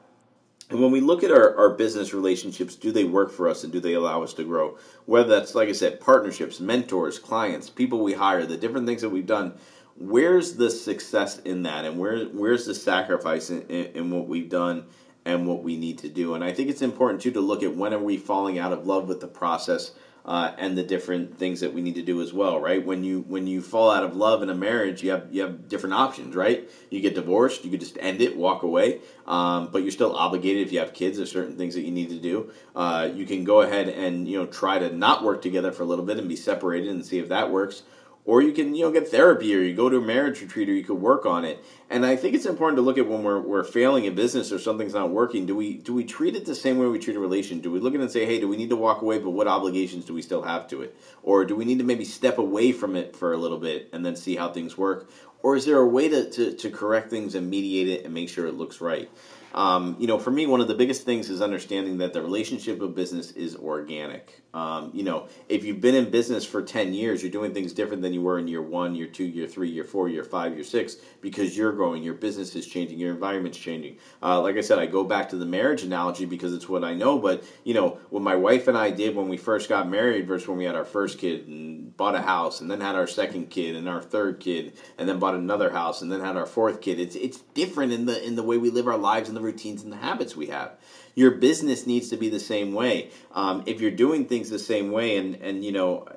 And 0.71 0.81
when 0.81 0.91
we 0.91 1.01
look 1.01 1.23
at 1.23 1.31
our, 1.31 1.55
our 1.59 1.71
business 1.71 2.15
relationships, 2.15 2.77
do 2.77 2.93
they 2.93 3.05
work 3.05 3.31
for 3.31 3.47
us 3.47 3.63
and 3.63 3.73
do 3.73 3.79
they 3.79 3.93
allow 3.93 4.23
us 4.23 4.33
to 4.35 4.45
grow? 4.45 4.79
Whether 5.05 5.29
that's, 5.29 5.55
like 5.55 5.69
I 5.69 5.73
said, 5.73 6.01
partnerships, 6.01 6.61
mentors, 6.61 7.19
clients, 7.19 7.69
people 7.69 8.03
we 8.03 8.15
hire, 8.15 8.47
the 8.47 8.57
different 8.57 8.87
things 8.87 9.03
that 9.03 9.11
we've 9.11 9.27
done, 9.27 9.53
where's 9.99 10.55
the 10.57 10.71
success 10.71 11.41
in 11.41 11.65
that? 11.65 11.85
And 11.85 11.99
where 11.99 12.25
where's 12.27 12.65
the 12.65 12.75
sacrifice 12.75 13.51
in, 13.51 13.63
in, 13.63 13.85
in 13.97 14.11
what 14.11 14.29
we've 14.29 14.49
done 14.49 14.87
and 15.27 15.47
what 15.47 15.63
we 15.63 15.77
need 15.77 15.99
to 15.99 16.09
do? 16.09 16.35
And 16.35 16.43
I 16.43 16.53
think 16.53 16.71
it's 16.71 16.83
important, 16.83 17.21
too, 17.21 17.33
to 17.33 17.41
look 17.41 17.63
at 17.63 17.77
when 17.77 17.93
are 17.93 17.99
we 17.99 18.17
falling 18.17 18.59
out 18.59 18.73
of 18.73 18.87
love 18.87 19.09
with 19.09 19.21
the 19.21 19.29
process 19.29 19.93
uh, 20.25 20.53
and 20.57 20.79
the 20.79 20.83
different 20.83 21.39
things 21.39 21.61
that 21.61 21.75
we 21.75 21.81
need 21.81 21.97
to 21.97 22.03
do 22.03 22.23
as 22.23 22.33
well, 22.33 22.61
right? 22.61 22.85
When 22.85 23.03
you 23.03 23.25
when 23.27 23.47
you 23.47 23.61
fall 23.61 23.91
out 23.91 24.05
of 24.05 24.17
love 24.17 24.43
in 24.43 24.51
a 24.51 24.55
marriage, 24.55 25.03
you 25.03 25.11
have 25.11 25.29
you 25.31 25.43
have 25.43 25.69
different 25.69 25.95
options, 25.95 26.37
right? 26.37 26.69
You 26.91 27.01
get 27.01 27.15
divorced, 27.15 27.65
you 27.65 27.71
could 27.71 27.81
just 27.81 27.99
end 28.01 28.21
it, 28.21 28.37
walk 28.37 28.63
away, 28.63 29.01
um, 29.27 29.69
but 29.73 29.83
you're 29.83 29.91
still 29.91 30.15
obligated 30.15 30.67
if 30.67 30.73
you 30.73 30.79
have 30.79 30.95
kids. 30.95 31.17
There's 31.17 31.33
certain 31.33 31.57
things 31.57 31.75
that 31.75 31.83
you 31.83 31.91
need 31.91 32.11
to 32.11 32.19
do. 32.19 32.53
Uh, 32.77 33.11
you 33.13 33.27
can 33.27 33.45
go 33.45 33.63
ahead 33.63 33.89
and 33.89 34.29
you 34.29 34.39
know 34.39 34.47
try 34.47 34.79
to 34.79 34.95
not 34.95 35.25
work 35.25 35.43
together 35.43 35.73
for 35.73 35.83
a 35.83 35.87
little 35.87 36.05
bit 36.05 36.19
and 36.19 36.29
be 36.29 36.37
separated 36.37 36.91
and 36.91 37.05
see 37.05 37.19
if 37.19 37.29
that 37.29 37.51
works 37.51 37.83
or 38.25 38.43
you 38.43 38.53
can 38.53 38.75
you 38.75 38.85
know 38.85 38.93
get 38.93 39.09
therapy 39.09 39.55
or 39.55 39.61
you 39.61 39.75
go 39.75 39.89
to 39.89 39.97
a 39.97 40.01
marriage 40.01 40.41
retreat 40.41 40.69
or 40.69 40.73
you 40.73 40.85
could 40.85 41.01
work 41.01 41.27
on 41.27 41.45
it. 41.45 41.63
And 41.91 42.07
i 42.07 42.17
think 42.17 42.35
it's 42.35 42.47
important 42.47 42.77
to 42.77 42.83
look 42.83 42.99
at 42.99 43.07
when 43.07 43.23
we're, 43.23 43.41
we're 43.41 43.65
failing 43.65 44.05
in 44.05 44.15
business 44.15 44.53
or 44.53 44.59
something's 44.59 44.95
not 44.95 45.11
working 45.11 45.47
do 45.47 45.55
we 45.55 45.75
do 45.75 45.93
we 45.93 46.05
treat 46.05 46.37
it 46.37 46.47
the 46.47 46.55
same 46.55 46.79
way 46.79 46.87
we 46.87 46.99
treat 46.99 47.17
a 47.17 47.21
relation? 47.21 47.61
Do 47.61 47.71
we 47.71 47.81
look 47.81 47.95
at 47.95 48.01
it 48.01 48.05
and 48.05 48.13
say 48.13 48.25
hey 48.27 48.41
do 48.41 48.49
we 48.49 48.57
need 48.57 48.71
to 48.71 48.77
walk 48.77 49.03
away 49.03 49.19
but 49.19 49.31
what 49.31 49.49
obligations 49.49 50.05
do 50.05 50.15
we 50.15 50.23
still 50.23 50.43
have 50.43 50.69
to 50.69 50.83
it? 50.83 50.97
Or 51.23 51.45
do 51.45 51.57
we 51.57 51.65
need 51.65 51.79
to 51.79 51.85
maybe 51.85 52.05
step 52.05 52.39
away 52.39 52.73
from 52.73 52.97
it 52.97 53.17
for 53.17 53.33
a 53.33 53.37
little 53.37 53.59
bit 53.59 53.89
and 53.93 54.05
then 54.05 54.17
see 54.17 54.37
how 54.37 54.51
things 54.51 54.77
work? 54.79 55.11
Or 55.43 55.57
is 55.57 55.65
there 55.65 55.79
a 55.79 55.87
way 55.87 56.09
to, 56.09 56.31
to, 56.31 56.55
to 56.55 56.71
correct 56.71 57.11
things 57.11 57.35
and 57.35 57.51
mediate 57.51 57.89
it 57.89 58.05
and 58.05 58.15
make 58.15 58.29
sure 58.29 58.47
it 58.47 58.55
looks 58.55 58.81
right? 58.81 59.11
Um, 59.55 59.97
you 59.99 60.07
know, 60.07 60.19
for 60.19 60.31
me, 60.31 60.47
one 60.47 60.61
of 60.61 60.69
the 60.69 60.75
biggest 60.75 61.05
things 61.05 61.29
is 61.29 61.43
understanding 61.43 61.99
that 61.99 62.13
the 62.13 62.23
relationship 62.23 62.81
of 62.81 62.95
business 62.95 63.33
is 63.33 63.57
organic. 63.57 64.42
Um, 64.55 64.91
you 64.93 65.03
know, 65.03 65.29
if 65.49 65.65
you've 65.65 65.81
been 65.81 65.95
in 65.95 66.11
business 66.11 66.45
for 66.45 66.63
10 66.63 66.93
years, 66.93 67.23
you're 67.23 67.31
doing 67.31 67.55
things 67.55 67.73
different 67.73 68.03
than 68.03 68.13
you 68.13 68.21
were 68.21 68.39
in 68.39 68.47
year 68.47 68.61
one, 68.61 68.95
year 68.95 69.07
two, 69.07 69.25
year 69.25 69.47
three, 69.47 69.71
year 69.71 69.85
four, 69.85 70.09
year 70.09 70.25
five, 70.25 70.55
year 70.55 70.65
six, 70.65 70.97
because 71.23 71.57
you're 71.57 71.73
growing, 71.73 72.03
your 72.03 72.15
business 72.15 72.55
is 72.55 72.67
changing, 72.67 72.99
your 72.99 73.13
environment's 73.15 73.57
changing. 73.57 73.97
Uh, 74.23 74.43
like 74.43 74.57
I 74.57 74.61
said, 74.61 74.79
I 74.79 74.87
go 74.87 75.05
back 75.05 75.31
to 75.31 75.37
the 75.37 75.47
marriage 75.47 75.83
analogy 75.83 76.27
because 76.27 76.53
it's 76.53 76.69
what 76.69 76.85
I 76.85 76.93
know, 76.93 77.19
but, 77.19 77.45
you 77.65 77.73
know, 77.73 77.99
what 78.11 78.23
my 78.23 78.37
wife 78.37 78.69
and 78.69 78.77
I 78.77 78.91
did 78.91 79.17
when 79.17 79.29
we 79.29 79.39
first 79.39 79.71
got 79.71 79.89
married 79.89 80.27
versus 80.27 80.47
when 80.47 80.59
we 80.59 80.65
had 80.65 80.77
our 80.77 80.85
first 80.85 81.19
kid 81.19 81.49
and 81.49 81.97
bought 81.97 82.15
a 82.15 82.23
house 82.23 82.61
and 82.61 82.71
then 82.71 82.83
had 82.83 82.95
our 82.95 83.07
second 83.07 83.49
kid 83.49 83.75
and 83.75 83.89
our 83.89 84.03
third 84.03 84.39
kid 84.39 84.75
and 84.99 85.09
then 85.09 85.19
bought 85.19 85.35
another 85.35 85.71
house 85.71 86.03
and 86.03 86.13
then 86.13 86.21
had 86.21 86.37
our 86.37 86.47
fourth 86.47 86.83
kid, 86.83 87.01
it's, 87.01 87.17
it's 87.17 87.39
different 87.55 87.93
in 87.93 88.05
the, 88.05 88.23
in 88.23 88.37
the 88.37 88.43
way 88.43 88.59
we 88.59 88.69
live 88.69 88.87
our 88.87 88.99
lives 88.99 89.29
and 89.29 89.37
the 89.37 89.43
routines 89.43 89.83
and 89.83 89.93
the 89.93 89.97
habits 89.97 90.37
we 90.37 90.49
have. 90.49 90.73
Your 91.15 91.33
business 91.33 91.87
needs 91.87 92.09
to 92.11 92.17
be 92.17 92.29
the 92.29 92.41
same 92.41 92.73
way. 92.73 93.11
Um, 93.33 93.63
if 93.67 93.81
you're 93.81 93.91
doing 93.91 94.27
things 94.27 94.51
the 94.51 94.59
same 94.59 94.91
way, 94.91 95.17
and 95.17 95.37
and 95.37 95.65
you 95.65 95.73
know, 95.73 96.09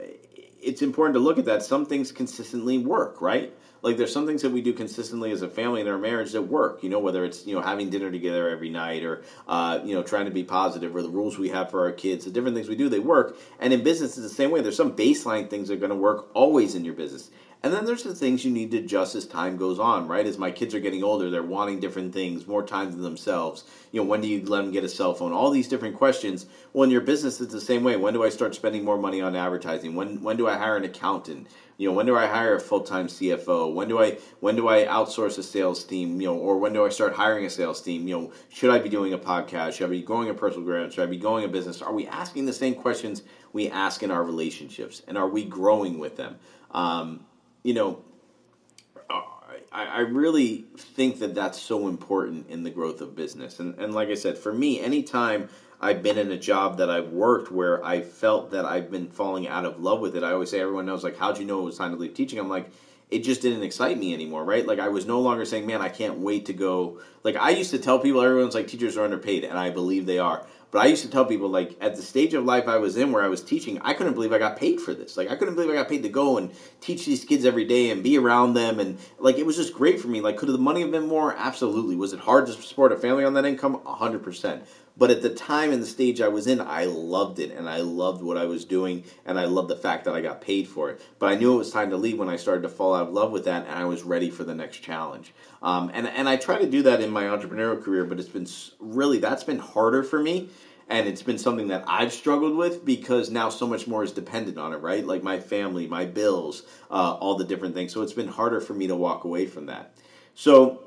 it's 0.61 0.81
important 0.81 1.15
to 1.15 1.19
look 1.19 1.37
at 1.37 1.45
that. 1.45 1.63
Some 1.63 1.85
things 1.85 2.11
consistently 2.11 2.77
work, 2.77 3.21
right? 3.21 3.53
Like 3.85 3.97
there's 3.97 4.11
some 4.11 4.25
things 4.25 4.41
that 4.41 4.49
we 4.49 4.61
do 4.61 4.73
consistently 4.73 5.29
as 5.29 5.43
a 5.43 5.47
family 5.47 5.79
in 5.79 5.87
our 5.87 5.99
marriage 5.99 6.31
that 6.31 6.41
work. 6.41 6.81
You 6.81 6.89
know, 6.89 6.97
whether 6.97 7.23
it's 7.23 7.45
you 7.45 7.53
know 7.53 7.61
having 7.61 7.91
dinner 7.91 8.09
together 8.09 8.49
every 8.49 8.69
night, 8.69 9.03
or 9.03 9.21
uh, 9.47 9.79
you 9.83 9.93
know 9.93 10.01
trying 10.01 10.25
to 10.25 10.31
be 10.31 10.43
positive, 10.43 10.95
or 10.95 11.03
the 11.03 11.09
rules 11.09 11.37
we 11.37 11.49
have 11.49 11.69
for 11.69 11.85
our 11.85 11.91
kids, 11.91 12.25
the 12.25 12.31
different 12.31 12.55
things 12.55 12.67
we 12.67 12.75
do, 12.75 12.89
they 12.89 12.97
work. 12.97 13.37
And 13.59 13.73
in 13.73 13.83
business, 13.83 14.17
it's 14.17 14.27
the 14.27 14.33
same 14.33 14.49
way. 14.49 14.61
There's 14.61 14.75
some 14.75 14.95
baseline 14.95 15.51
things 15.51 15.67
that 15.67 15.75
are 15.75 15.77
going 15.77 15.91
to 15.91 15.95
work 15.95 16.29
always 16.33 16.73
in 16.73 16.83
your 16.83 16.95
business. 16.95 17.29
And 17.63 17.73
then 17.73 17.85
there's 17.85 18.03
the 18.03 18.13
things 18.13 18.45
you 18.45 18.51
need 18.51 18.71
to 18.71 18.77
adjust 18.77 19.15
as 19.15 19.25
time 19.25 19.57
goes 19.57 19.79
on, 19.79 20.07
right? 20.07 20.25
As 20.25 20.37
my 20.37 20.51
kids 20.51 20.75
are 20.75 20.79
getting 20.79 21.03
older, 21.03 21.29
they're 21.29 21.41
wanting 21.41 21.79
different 21.79 22.13
things, 22.13 22.45
more 22.45 22.63
time 22.63 22.91
to 22.91 22.97
themselves. 22.97 23.63
You 23.91 24.01
know, 24.01 24.07
when 24.07 24.21
do 24.21 24.27
you 24.27 24.45
let 24.45 24.61
them 24.61 24.71
get 24.71 24.83
a 24.83 24.89
cell 24.89 25.15
phone? 25.15 25.33
All 25.33 25.49
these 25.49 25.67
different 25.67 25.95
questions. 25.95 26.45
Well, 26.73 26.83
in 26.83 26.91
your 26.91 27.01
business, 27.01 27.41
it's 27.41 27.53
the 27.53 27.61
same 27.61 27.83
way. 27.83 27.95
When 27.95 28.13
do 28.13 28.23
I 28.23 28.29
start 28.29 28.53
spending 28.53 28.83
more 28.83 28.99
money 28.99 29.21
on 29.21 29.35
advertising? 29.35 29.95
When 29.95 30.21
when 30.21 30.37
do 30.37 30.47
I 30.47 30.57
hire 30.57 30.77
an 30.77 30.83
accountant? 30.83 31.47
You 31.77 31.89
know, 31.89 31.95
when 31.95 32.05
do 32.05 32.15
I 32.15 32.27
hire 32.27 32.55
a 32.55 32.59
full 32.59 32.81
time 32.81 33.07
CFO? 33.07 33.73
When 33.73 33.87
do 33.87 33.99
I 33.99 34.17
when 34.39 34.55
do 34.55 34.67
I 34.67 34.85
outsource 34.85 35.37
a 35.37 35.43
sales 35.43 35.83
team? 35.83 36.21
You 36.21 36.27
know, 36.27 36.35
or 36.35 36.57
when 36.57 36.73
do 36.73 36.85
I 36.85 36.89
start 36.89 37.13
hiring 37.13 37.45
a 37.45 37.49
sales 37.49 37.81
team? 37.81 38.07
You 38.07 38.17
know, 38.17 38.31
should 38.49 38.69
I 38.69 38.79
be 38.79 38.89
doing 38.89 39.13
a 39.13 39.17
podcast? 39.17 39.73
Should 39.73 39.87
I 39.87 39.89
be 39.89 40.01
going 40.01 40.29
a 40.29 40.33
personal 40.33 40.65
brand? 40.65 40.93
Should 40.93 41.03
I 41.03 41.09
be 41.09 41.17
going 41.17 41.43
a 41.43 41.47
business? 41.47 41.81
Are 41.81 41.93
we 41.93 42.07
asking 42.07 42.45
the 42.45 42.53
same 42.53 42.75
questions 42.75 43.23
we 43.51 43.69
ask 43.69 44.03
in 44.03 44.11
our 44.11 44.23
relationships, 44.23 45.01
and 45.07 45.17
are 45.17 45.27
we 45.27 45.43
growing 45.43 45.99
with 45.99 46.15
them? 46.15 46.37
Um, 46.71 47.25
you 47.65 47.73
know, 47.73 48.03
uh, 49.09 49.21
I, 49.71 49.85
I 49.85 49.99
really 50.01 50.65
think 50.77 51.17
that 51.19 51.33
that's 51.33 51.59
so 51.59 51.87
important 51.87 52.47
in 52.47 52.61
the 52.61 52.69
growth 52.69 53.01
of 53.01 53.15
business. 53.15 53.59
And, 53.59 53.73
and 53.79 53.91
like 53.91 54.09
I 54.09 54.13
said, 54.13 54.37
for 54.37 54.53
me, 54.53 54.79
anytime 54.79 55.49
I've 55.81 56.03
been 56.03 56.19
in 56.19 56.31
a 56.31 56.37
job 56.37 56.77
that 56.77 56.91
I've 56.91 57.09
worked 57.09 57.51
where 57.51 57.83
I 57.83 58.01
felt 58.01 58.51
that 58.51 58.65
I've 58.65 58.91
been 58.91 59.09
falling 59.09 59.47
out 59.47 59.65
of 59.65 59.79
love 59.79 59.99
with 59.99 60.15
it, 60.15 60.23
I 60.23 60.31
always 60.31 60.51
say, 60.51 60.59
everyone 60.59 60.85
knows, 60.85 61.03
like, 61.03 61.17
how'd 61.17 61.39
you 61.39 61.45
know 61.45 61.59
it 61.61 61.63
was 61.63 61.77
time 61.77 61.91
to 61.91 61.97
leave 61.97 62.13
teaching? 62.13 62.37
I'm 62.37 62.49
like, 62.49 62.69
it 63.09 63.23
just 63.23 63.41
didn't 63.41 63.63
excite 63.63 63.97
me 63.97 64.13
anymore, 64.13 64.43
right? 64.43 64.65
Like 64.65 64.79
I 64.79 64.89
was 64.89 65.05
no 65.05 65.19
longer 65.21 65.45
saying, 65.45 65.67
"Man, 65.67 65.79
I 65.79 65.89
can't 65.89 66.17
wait 66.17 66.47
to 66.47 66.53
go." 66.53 66.99
Like 67.23 67.35
I 67.35 67.51
used 67.51 67.69
to 67.71 67.77
tell 67.77 67.99
people, 67.99 68.19
everyone's 68.21 68.55
like, 68.55 68.67
teachers 68.67 68.97
are 68.97 69.03
underpaid, 69.03 69.43
and 69.43 69.59
I 69.59 69.69
believe 69.69 70.07
they 70.07 70.17
are. 70.17 70.45
But 70.75 70.83
I 70.83 70.87
used 70.87 71.03
to 71.03 71.09
tell 71.09 71.23
people, 71.23 71.47
like 71.47 71.77
at 71.79 71.95
the 71.95 72.01
stage 72.01 72.33
of 72.33 72.43
life 72.43 72.67
I 72.67 72.79
was 72.79 72.97
in, 72.97 73.13
where 73.13 73.23
I 73.23 73.29
was 73.29 73.41
teaching, 73.41 73.79
I 73.81 73.93
couldn't 73.93 74.13
believe 74.13 74.33
I 74.33 74.39
got 74.39 74.57
paid 74.57 74.81
for 74.81 74.93
this. 74.93 75.15
Like 75.15 75.31
I 75.31 75.37
couldn't 75.37 75.55
believe 75.55 75.69
I 75.69 75.75
got 75.75 75.87
paid 75.87 76.03
to 76.03 76.09
go 76.09 76.37
and 76.37 76.51
teach 76.81 77.05
these 77.05 77.23
kids 77.23 77.45
every 77.45 77.63
day 77.63 77.91
and 77.91 78.03
be 78.03 78.17
around 78.17 78.55
them, 78.55 78.81
and 78.81 78.97
like 79.17 79.37
it 79.37 79.45
was 79.45 79.55
just 79.55 79.73
great 79.73 80.01
for 80.01 80.09
me. 80.09 80.19
Like, 80.19 80.35
could 80.35 80.49
the 80.49 80.57
money 80.57 80.81
have 80.81 80.91
been 80.91 81.07
more? 81.07 81.33
Absolutely. 81.37 81.95
Was 81.95 82.11
it 82.11 82.19
hard 82.19 82.47
to 82.47 82.51
support 82.51 82.91
a 82.91 82.97
family 82.97 83.23
on 83.23 83.35
that 83.35 83.45
income? 83.45 83.81
hundred 83.85 84.21
percent. 84.21 84.65
But 84.97 85.11
at 85.11 85.21
the 85.21 85.29
time 85.29 85.71
and 85.71 85.81
the 85.81 85.87
stage 85.87 86.21
I 86.21 86.29
was 86.29 86.47
in, 86.47 86.61
I 86.61 86.85
loved 86.85 87.39
it 87.39 87.51
and 87.51 87.69
I 87.69 87.79
loved 87.81 88.21
what 88.21 88.37
I 88.37 88.45
was 88.45 88.63
doing 88.63 89.03
and 89.25 89.37
I 89.37 89.45
loved 89.45 89.69
the 89.69 89.75
fact 89.75 90.05
that 90.05 90.15
I 90.15 90.21
got 90.21 90.39
paid 90.39 90.67
for 90.67 90.89
it. 90.89 91.01
But 91.19 91.27
I 91.27 91.35
knew 91.35 91.53
it 91.53 91.57
was 91.57 91.71
time 91.71 91.89
to 91.89 91.97
leave 91.97 92.17
when 92.17 92.29
I 92.29 92.37
started 92.37 92.61
to 92.61 92.69
fall 92.69 92.95
out 92.95 93.07
of 93.07 93.13
love 93.13 93.31
with 93.31 93.43
that 93.45 93.65
and 93.67 93.77
I 93.77 93.83
was 93.83 94.03
ready 94.03 94.29
for 94.29 94.45
the 94.45 94.55
next 94.55 94.77
challenge. 94.77 95.33
Um, 95.61 95.91
and, 95.93 96.07
and 96.07 96.29
I 96.29 96.37
try 96.37 96.59
to 96.59 96.69
do 96.69 96.83
that 96.83 97.01
in 97.01 97.09
my 97.09 97.23
entrepreneurial 97.23 97.83
career, 97.83 98.05
but 98.05 98.21
it's 98.21 98.29
been 98.29 98.47
really, 98.79 99.17
that's 99.17 99.43
been 99.43 99.59
harder 99.59 100.01
for 100.01 100.21
me 100.21 100.49
and 100.87 101.07
it's 101.07 101.23
been 101.23 101.37
something 101.37 101.69
that 101.69 101.83
I've 101.87 102.13
struggled 102.13 102.55
with 102.55 102.85
because 102.85 103.29
now 103.29 103.49
so 103.49 103.65
much 103.65 103.87
more 103.87 104.03
is 104.03 104.11
dependent 104.11 104.57
on 104.57 104.73
it, 104.73 104.77
right? 104.77 105.05
Like 105.05 105.23
my 105.23 105.39
family, 105.39 105.87
my 105.87 106.05
bills, 106.05 106.63
uh, 106.91 107.13
all 107.13 107.35
the 107.35 107.43
different 107.45 107.73
things. 107.73 107.91
So 107.91 108.01
it's 108.01 108.13
been 108.13 108.27
harder 108.27 108.61
for 108.61 108.73
me 108.73 108.87
to 108.87 108.95
walk 108.95 109.23
away 109.23 109.47
from 109.47 109.65
that. 109.65 109.95
So 110.35 110.81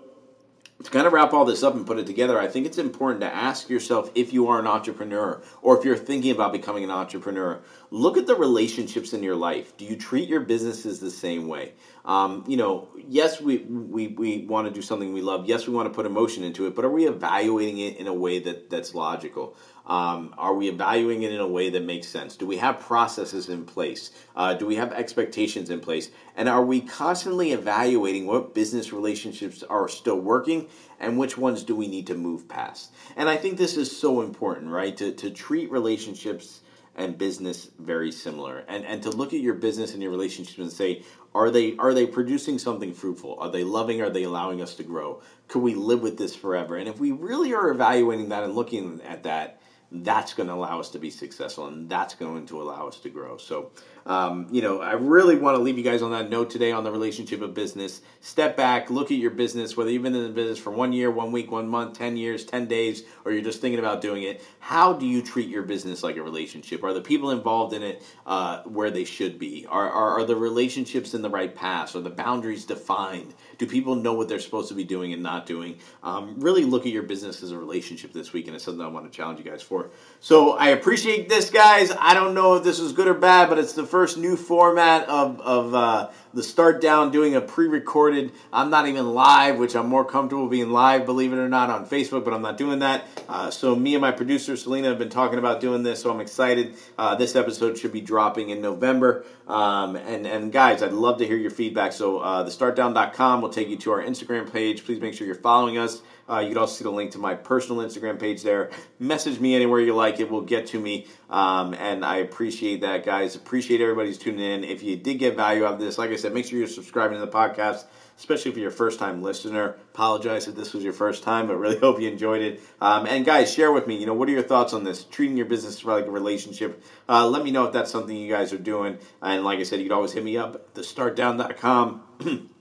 to 0.84 0.90
kind 0.90 1.08
of 1.08 1.12
wrap 1.12 1.32
all 1.32 1.44
this 1.44 1.64
up 1.64 1.74
and 1.74 1.84
put 1.84 1.98
it 1.98 2.06
together, 2.06 2.38
I 2.38 2.46
think 2.46 2.64
it's 2.64 2.78
important 2.78 3.22
to 3.22 3.34
ask 3.34 3.68
yourself 3.68 4.12
if 4.14 4.32
you 4.32 4.48
are 4.48 4.60
an 4.60 4.68
entrepreneur 4.68 5.42
or 5.60 5.76
if 5.76 5.84
you're 5.84 5.96
thinking 5.96 6.30
about 6.30 6.52
becoming 6.52 6.84
an 6.84 6.90
entrepreneur, 6.90 7.60
look 7.90 8.16
at 8.16 8.28
the 8.28 8.36
relationships 8.36 9.12
in 9.12 9.24
your 9.24 9.34
life. 9.34 9.76
Do 9.76 9.84
you 9.84 9.96
treat 9.96 10.28
your 10.28 10.40
businesses 10.40 11.00
the 11.00 11.10
same 11.10 11.48
way? 11.48 11.72
Um, 12.04 12.44
you 12.46 12.56
know, 12.56 12.88
yes, 12.96 13.40
we, 13.40 13.58
we, 13.58 14.06
we 14.06 14.46
want 14.46 14.68
to 14.68 14.72
do 14.72 14.80
something 14.80 15.12
we 15.12 15.20
love. 15.20 15.46
Yes, 15.46 15.66
we 15.66 15.74
want 15.74 15.88
to 15.88 15.94
put 15.94 16.06
emotion 16.06 16.44
into 16.44 16.66
it, 16.68 16.76
but 16.76 16.84
are 16.84 16.90
we 16.90 17.08
evaluating 17.08 17.78
it 17.78 17.96
in 17.96 18.06
a 18.06 18.14
way 18.14 18.38
that, 18.38 18.70
that's 18.70 18.94
logical? 18.94 19.56
Um, 19.88 20.34
are 20.36 20.54
we 20.54 20.68
evaluating 20.68 21.22
it 21.22 21.32
in 21.32 21.40
a 21.40 21.48
way 21.48 21.70
that 21.70 21.82
makes 21.82 22.06
sense? 22.06 22.36
Do 22.36 22.46
we 22.46 22.58
have 22.58 22.78
processes 22.78 23.48
in 23.48 23.64
place? 23.64 24.10
Uh, 24.36 24.52
do 24.52 24.66
we 24.66 24.76
have 24.76 24.92
expectations 24.92 25.70
in 25.70 25.80
place? 25.80 26.10
And 26.36 26.48
are 26.48 26.64
we 26.64 26.82
constantly 26.82 27.52
evaluating 27.52 28.26
what 28.26 28.54
business 28.54 28.92
relationships 28.92 29.62
are 29.62 29.88
still 29.88 30.20
working 30.20 30.68
and 31.00 31.16
which 31.16 31.38
ones 31.38 31.64
do 31.64 31.74
we 31.74 31.88
need 31.88 32.06
to 32.08 32.14
move 32.14 32.48
past? 32.48 32.92
And 33.16 33.30
I 33.30 33.36
think 33.36 33.56
this 33.56 33.78
is 33.78 33.96
so 33.96 34.20
important, 34.20 34.70
right? 34.70 34.94
To, 34.98 35.12
to 35.12 35.30
treat 35.30 35.70
relationships 35.70 36.60
and 36.94 37.16
business 37.16 37.70
very 37.78 38.10
similar 38.10 38.64
and 38.66 38.84
and 38.84 39.00
to 39.04 39.10
look 39.10 39.32
at 39.32 39.38
your 39.38 39.54
business 39.54 39.94
and 39.94 40.02
your 40.02 40.10
relationships 40.10 40.58
and 40.58 40.72
say 40.72 41.00
are 41.32 41.48
they 41.48 41.76
are 41.76 41.94
they 41.94 42.04
producing 42.04 42.58
something 42.58 42.92
fruitful 42.92 43.38
are 43.38 43.52
they 43.52 43.62
loving 43.62 44.02
are 44.02 44.10
they 44.10 44.24
allowing 44.24 44.60
us 44.60 44.74
to 44.74 44.82
grow 44.82 45.22
could 45.46 45.62
we 45.62 45.74
live 45.74 46.02
with 46.02 46.18
this 46.18 46.34
forever 46.34 46.74
and 46.74 46.88
if 46.88 46.98
we 46.98 47.12
really 47.12 47.54
are 47.54 47.70
evaluating 47.70 48.30
that 48.30 48.42
and 48.42 48.52
looking 48.52 49.00
at 49.02 49.22
that 49.22 49.60
that's 49.90 50.34
going 50.34 50.48
to 50.48 50.54
allow 50.54 50.80
us 50.80 50.90
to 50.90 50.98
be 50.98 51.10
successful 51.10 51.66
and 51.66 51.88
that's 51.88 52.14
going 52.14 52.46
to 52.46 52.60
allow 52.60 52.88
us 52.88 52.98
to 53.00 53.10
grow. 53.10 53.36
So, 53.36 53.70
um, 54.08 54.46
you 54.50 54.62
know, 54.62 54.80
I 54.80 54.92
really 54.92 55.36
want 55.36 55.56
to 55.58 55.62
leave 55.62 55.76
you 55.76 55.84
guys 55.84 56.00
on 56.00 56.12
that 56.12 56.30
note 56.30 56.48
today 56.48 56.72
on 56.72 56.82
the 56.82 56.90
relationship 56.90 57.42
of 57.42 57.52
business. 57.52 58.00
Step 58.22 58.56
back, 58.56 58.88
look 58.88 59.10
at 59.10 59.18
your 59.18 59.30
business, 59.30 59.76
whether 59.76 59.90
you've 59.90 60.02
been 60.02 60.14
in 60.14 60.22
the 60.22 60.30
business 60.30 60.58
for 60.58 60.70
one 60.70 60.94
year, 60.94 61.10
one 61.10 61.30
week, 61.30 61.50
one 61.50 61.68
month, 61.68 61.98
10 61.98 62.16
years, 62.16 62.46
10 62.46 62.66
days, 62.66 63.02
or 63.26 63.32
you're 63.32 63.42
just 63.42 63.60
thinking 63.60 63.78
about 63.78 64.00
doing 64.00 64.22
it. 64.22 64.42
How 64.60 64.94
do 64.94 65.06
you 65.06 65.20
treat 65.20 65.50
your 65.50 65.62
business 65.62 66.02
like 66.02 66.16
a 66.16 66.22
relationship? 66.22 66.82
Are 66.84 66.94
the 66.94 67.02
people 67.02 67.32
involved 67.32 67.74
in 67.74 67.82
it 67.82 68.02
uh, 68.26 68.62
where 68.62 68.90
they 68.90 69.04
should 69.04 69.38
be? 69.38 69.66
Are, 69.68 69.90
are, 69.90 70.20
are 70.20 70.24
the 70.24 70.36
relationships 70.36 71.12
in 71.12 71.20
the 71.20 71.30
right 71.30 71.54
path? 71.54 71.94
Are 71.94 72.00
the 72.00 72.08
boundaries 72.08 72.64
defined? 72.64 73.34
Do 73.58 73.66
people 73.66 73.94
know 73.94 74.14
what 74.14 74.28
they're 74.28 74.40
supposed 74.40 74.68
to 74.68 74.74
be 74.74 74.84
doing 74.84 75.12
and 75.12 75.22
not 75.22 75.44
doing? 75.44 75.80
Um, 76.02 76.40
really 76.40 76.64
look 76.64 76.86
at 76.86 76.92
your 76.92 77.02
business 77.02 77.42
as 77.42 77.50
a 77.50 77.58
relationship 77.58 78.14
this 78.14 78.32
week, 78.32 78.46
and 78.46 78.56
it's 78.56 78.64
something 78.64 78.82
I 78.82 78.88
want 78.88 79.10
to 79.10 79.14
challenge 79.14 79.38
you 79.38 79.44
guys 79.44 79.60
for. 79.60 79.90
So 80.20 80.52
I 80.56 80.68
appreciate 80.68 81.28
this, 81.28 81.50
guys. 81.50 81.92
I 81.98 82.14
don't 82.14 82.32
know 82.32 82.54
if 82.54 82.64
this 82.64 82.78
is 82.78 82.92
good 82.92 83.06
or 83.06 83.14
bad, 83.14 83.50
but 83.50 83.58
it's 83.58 83.74
the 83.74 83.84
first 83.84 83.97
new 84.06 84.36
format 84.36 85.08
of, 85.08 85.40
of 85.40 85.74
uh, 85.74 86.10
the 86.34 86.42
start 86.42 86.80
down 86.80 87.10
doing 87.10 87.34
a 87.34 87.40
pre-recorded. 87.40 88.32
I'm 88.52 88.70
not 88.70 88.86
even 88.86 89.14
live, 89.14 89.58
which 89.58 89.74
I'm 89.74 89.88
more 89.88 90.04
comfortable 90.04 90.48
being 90.48 90.70
live, 90.70 91.06
believe 91.06 91.32
it 91.32 91.36
or 91.36 91.48
not, 91.48 91.70
on 91.70 91.86
Facebook, 91.86 92.24
but 92.24 92.32
I'm 92.32 92.42
not 92.42 92.56
doing 92.56 92.80
that. 92.80 93.06
Uh, 93.28 93.50
so 93.50 93.74
me 93.74 93.94
and 93.94 94.02
my 94.02 94.12
producer 94.12 94.56
Selena 94.56 94.88
have 94.88 94.98
been 94.98 95.10
talking 95.10 95.38
about 95.38 95.60
doing 95.60 95.82
this, 95.82 96.02
so 96.02 96.10
I'm 96.10 96.20
excited. 96.20 96.76
Uh, 96.96 97.14
this 97.14 97.34
episode 97.36 97.78
should 97.78 97.92
be 97.92 98.00
dropping 98.00 98.50
in 98.50 98.60
November. 98.60 99.24
Um, 99.46 99.96
and 99.96 100.26
and 100.26 100.52
guys, 100.52 100.82
I'd 100.82 100.92
love 100.92 101.18
to 101.18 101.26
hear 101.26 101.36
your 101.36 101.50
feedback. 101.50 101.92
So 101.92 102.18
uh, 102.18 102.44
thestartdown.com 102.44 103.40
will 103.40 103.48
take 103.48 103.68
you 103.68 103.76
to 103.78 103.92
our 103.92 104.02
Instagram 104.02 104.52
page. 104.52 104.84
Please 104.84 105.00
make 105.00 105.14
sure 105.14 105.26
you're 105.26 105.36
following 105.36 105.78
us. 105.78 106.02
Uh, 106.28 106.40
you 106.40 106.48
can 106.48 106.58
also 106.58 106.74
see 106.74 106.84
the 106.84 106.90
link 106.90 107.12
to 107.12 107.18
my 107.18 107.34
personal 107.34 107.82
Instagram 107.82 108.18
page 108.18 108.42
there. 108.42 108.70
Message 108.98 109.40
me 109.40 109.54
anywhere 109.54 109.80
you 109.80 109.94
like. 109.94 110.20
It 110.20 110.30
will 110.30 110.42
get 110.42 110.66
to 110.68 110.78
me. 110.78 111.06
Um, 111.30 111.74
and 111.74 112.04
I 112.04 112.16
appreciate 112.16 112.82
that, 112.82 113.04
guys. 113.04 113.34
Appreciate 113.34 113.80
everybody's 113.80 114.18
tuning 114.18 114.40
in. 114.40 114.64
If 114.64 114.82
you 114.82 114.96
did 114.96 115.18
get 115.18 115.36
value 115.36 115.64
out 115.64 115.74
of 115.74 115.80
this, 115.80 115.96
like 115.98 116.10
I 116.10 116.16
said, 116.16 116.34
make 116.34 116.46
sure 116.46 116.58
you're 116.58 116.68
subscribing 116.68 117.18
to 117.18 117.24
the 117.24 117.32
podcast, 117.32 117.84
especially 118.18 118.50
if 118.50 118.58
you're 118.58 118.68
a 118.68 118.72
first 118.72 118.98
time 118.98 119.22
listener. 119.22 119.76
Apologize 119.94 120.48
if 120.48 120.54
this 120.54 120.74
was 120.74 120.84
your 120.84 120.92
first 120.92 121.22
time, 121.22 121.46
but 121.46 121.56
really 121.56 121.78
hope 121.80 122.00
you 122.00 122.08
enjoyed 122.08 122.42
it. 122.42 122.60
Um, 122.80 123.06
and 123.06 123.24
guys, 123.24 123.52
share 123.52 123.72
with 123.72 123.86
me, 123.86 123.96
you 123.96 124.06
know, 124.06 124.14
what 124.14 124.28
are 124.28 124.32
your 124.32 124.42
thoughts 124.42 124.74
on 124.74 124.84
this? 124.84 125.04
Treating 125.04 125.36
your 125.36 125.46
business 125.46 125.84
like 125.84 126.06
a 126.06 126.10
relationship. 126.10 126.82
Uh, 127.08 127.26
let 127.26 127.42
me 127.42 127.50
know 127.50 127.64
if 127.64 127.72
that's 127.72 127.90
something 127.90 128.14
you 128.14 128.30
guys 128.30 128.52
are 128.52 128.58
doing. 128.58 128.98
And 129.22 129.44
like 129.44 129.60
I 129.60 129.62
said, 129.62 129.78
you 129.78 129.86
can 129.86 129.92
always 129.92 130.12
hit 130.12 130.24
me 130.24 130.36
up, 130.36 130.54
at 130.54 130.74
thestartdown.com. 130.74 132.50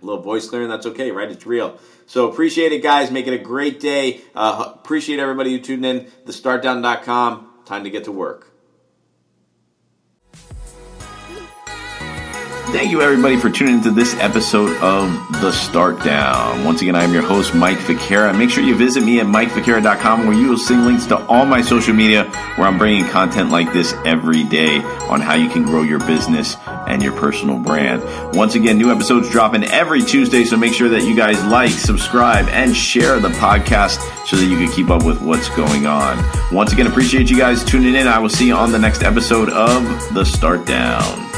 little 0.00 0.22
voice 0.22 0.48
clearing, 0.48 0.68
that's 0.68 0.86
okay, 0.86 1.10
right? 1.10 1.30
It's 1.30 1.46
real. 1.46 1.78
So 2.06 2.30
appreciate 2.30 2.72
it, 2.72 2.82
guys. 2.82 3.10
Make 3.10 3.26
it 3.26 3.34
a 3.34 3.38
great 3.38 3.80
day. 3.80 4.20
Uh, 4.34 4.72
appreciate 4.74 5.18
everybody 5.18 5.52
who 5.52 5.60
tuned 5.60 5.86
in. 5.86 6.06
TheStartDown.com. 6.26 7.50
Time 7.64 7.84
to 7.84 7.90
get 7.90 8.04
to 8.04 8.12
work. 8.12 8.54
Thank 12.74 12.90
you, 12.90 13.02
everybody, 13.02 13.36
for 13.36 13.50
tuning 13.50 13.76
into 13.76 13.92
this 13.92 14.16
episode 14.16 14.76
of 14.82 15.08
The 15.40 15.52
Start 15.52 16.02
Down. 16.02 16.64
Once 16.64 16.82
again, 16.82 16.96
I 16.96 17.04
am 17.04 17.12
your 17.12 17.22
host, 17.22 17.54
Mike 17.54 17.78
Ficara. 17.78 18.36
Make 18.36 18.50
sure 18.50 18.64
you 18.64 18.74
visit 18.74 19.04
me 19.04 19.20
at 19.20 19.26
MikeFicara.com 19.26 20.26
where 20.26 20.36
you 20.36 20.48
will 20.48 20.58
see 20.58 20.74
links 20.74 21.06
to 21.06 21.24
all 21.26 21.46
my 21.46 21.62
social 21.62 21.94
media 21.94 22.24
where 22.56 22.66
I'm 22.66 22.76
bringing 22.76 23.06
content 23.06 23.50
like 23.50 23.72
this 23.72 23.92
every 24.04 24.42
day 24.42 24.78
on 25.08 25.20
how 25.20 25.34
you 25.34 25.48
can 25.48 25.62
grow 25.62 25.82
your 25.82 26.00
business 26.00 26.56
and 26.86 27.02
your 27.02 27.12
personal 27.12 27.58
brand. 27.58 28.02
Once 28.36 28.54
again, 28.54 28.78
new 28.78 28.90
episodes 28.90 29.30
dropping 29.30 29.64
every 29.64 30.02
Tuesday, 30.02 30.44
so 30.44 30.56
make 30.56 30.72
sure 30.72 30.88
that 30.88 31.02
you 31.02 31.16
guys 31.16 31.42
like, 31.46 31.70
subscribe, 31.70 32.46
and 32.48 32.74
share 32.74 33.18
the 33.20 33.30
podcast 33.30 33.98
so 34.26 34.36
that 34.36 34.46
you 34.46 34.56
can 34.56 34.70
keep 34.72 34.90
up 34.90 35.04
with 35.04 35.20
what's 35.20 35.48
going 35.50 35.86
on. 35.86 36.24
Once 36.52 36.72
again, 36.72 36.86
appreciate 36.86 37.30
you 37.30 37.36
guys 37.36 37.64
tuning 37.64 37.94
in. 37.94 38.06
I 38.06 38.18
will 38.18 38.28
see 38.28 38.46
you 38.46 38.54
on 38.54 38.72
the 38.72 38.78
next 38.78 39.02
episode 39.02 39.50
of 39.50 39.82
The 40.14 40.24
Start 40.24 40.66
Down. 40.66 41.33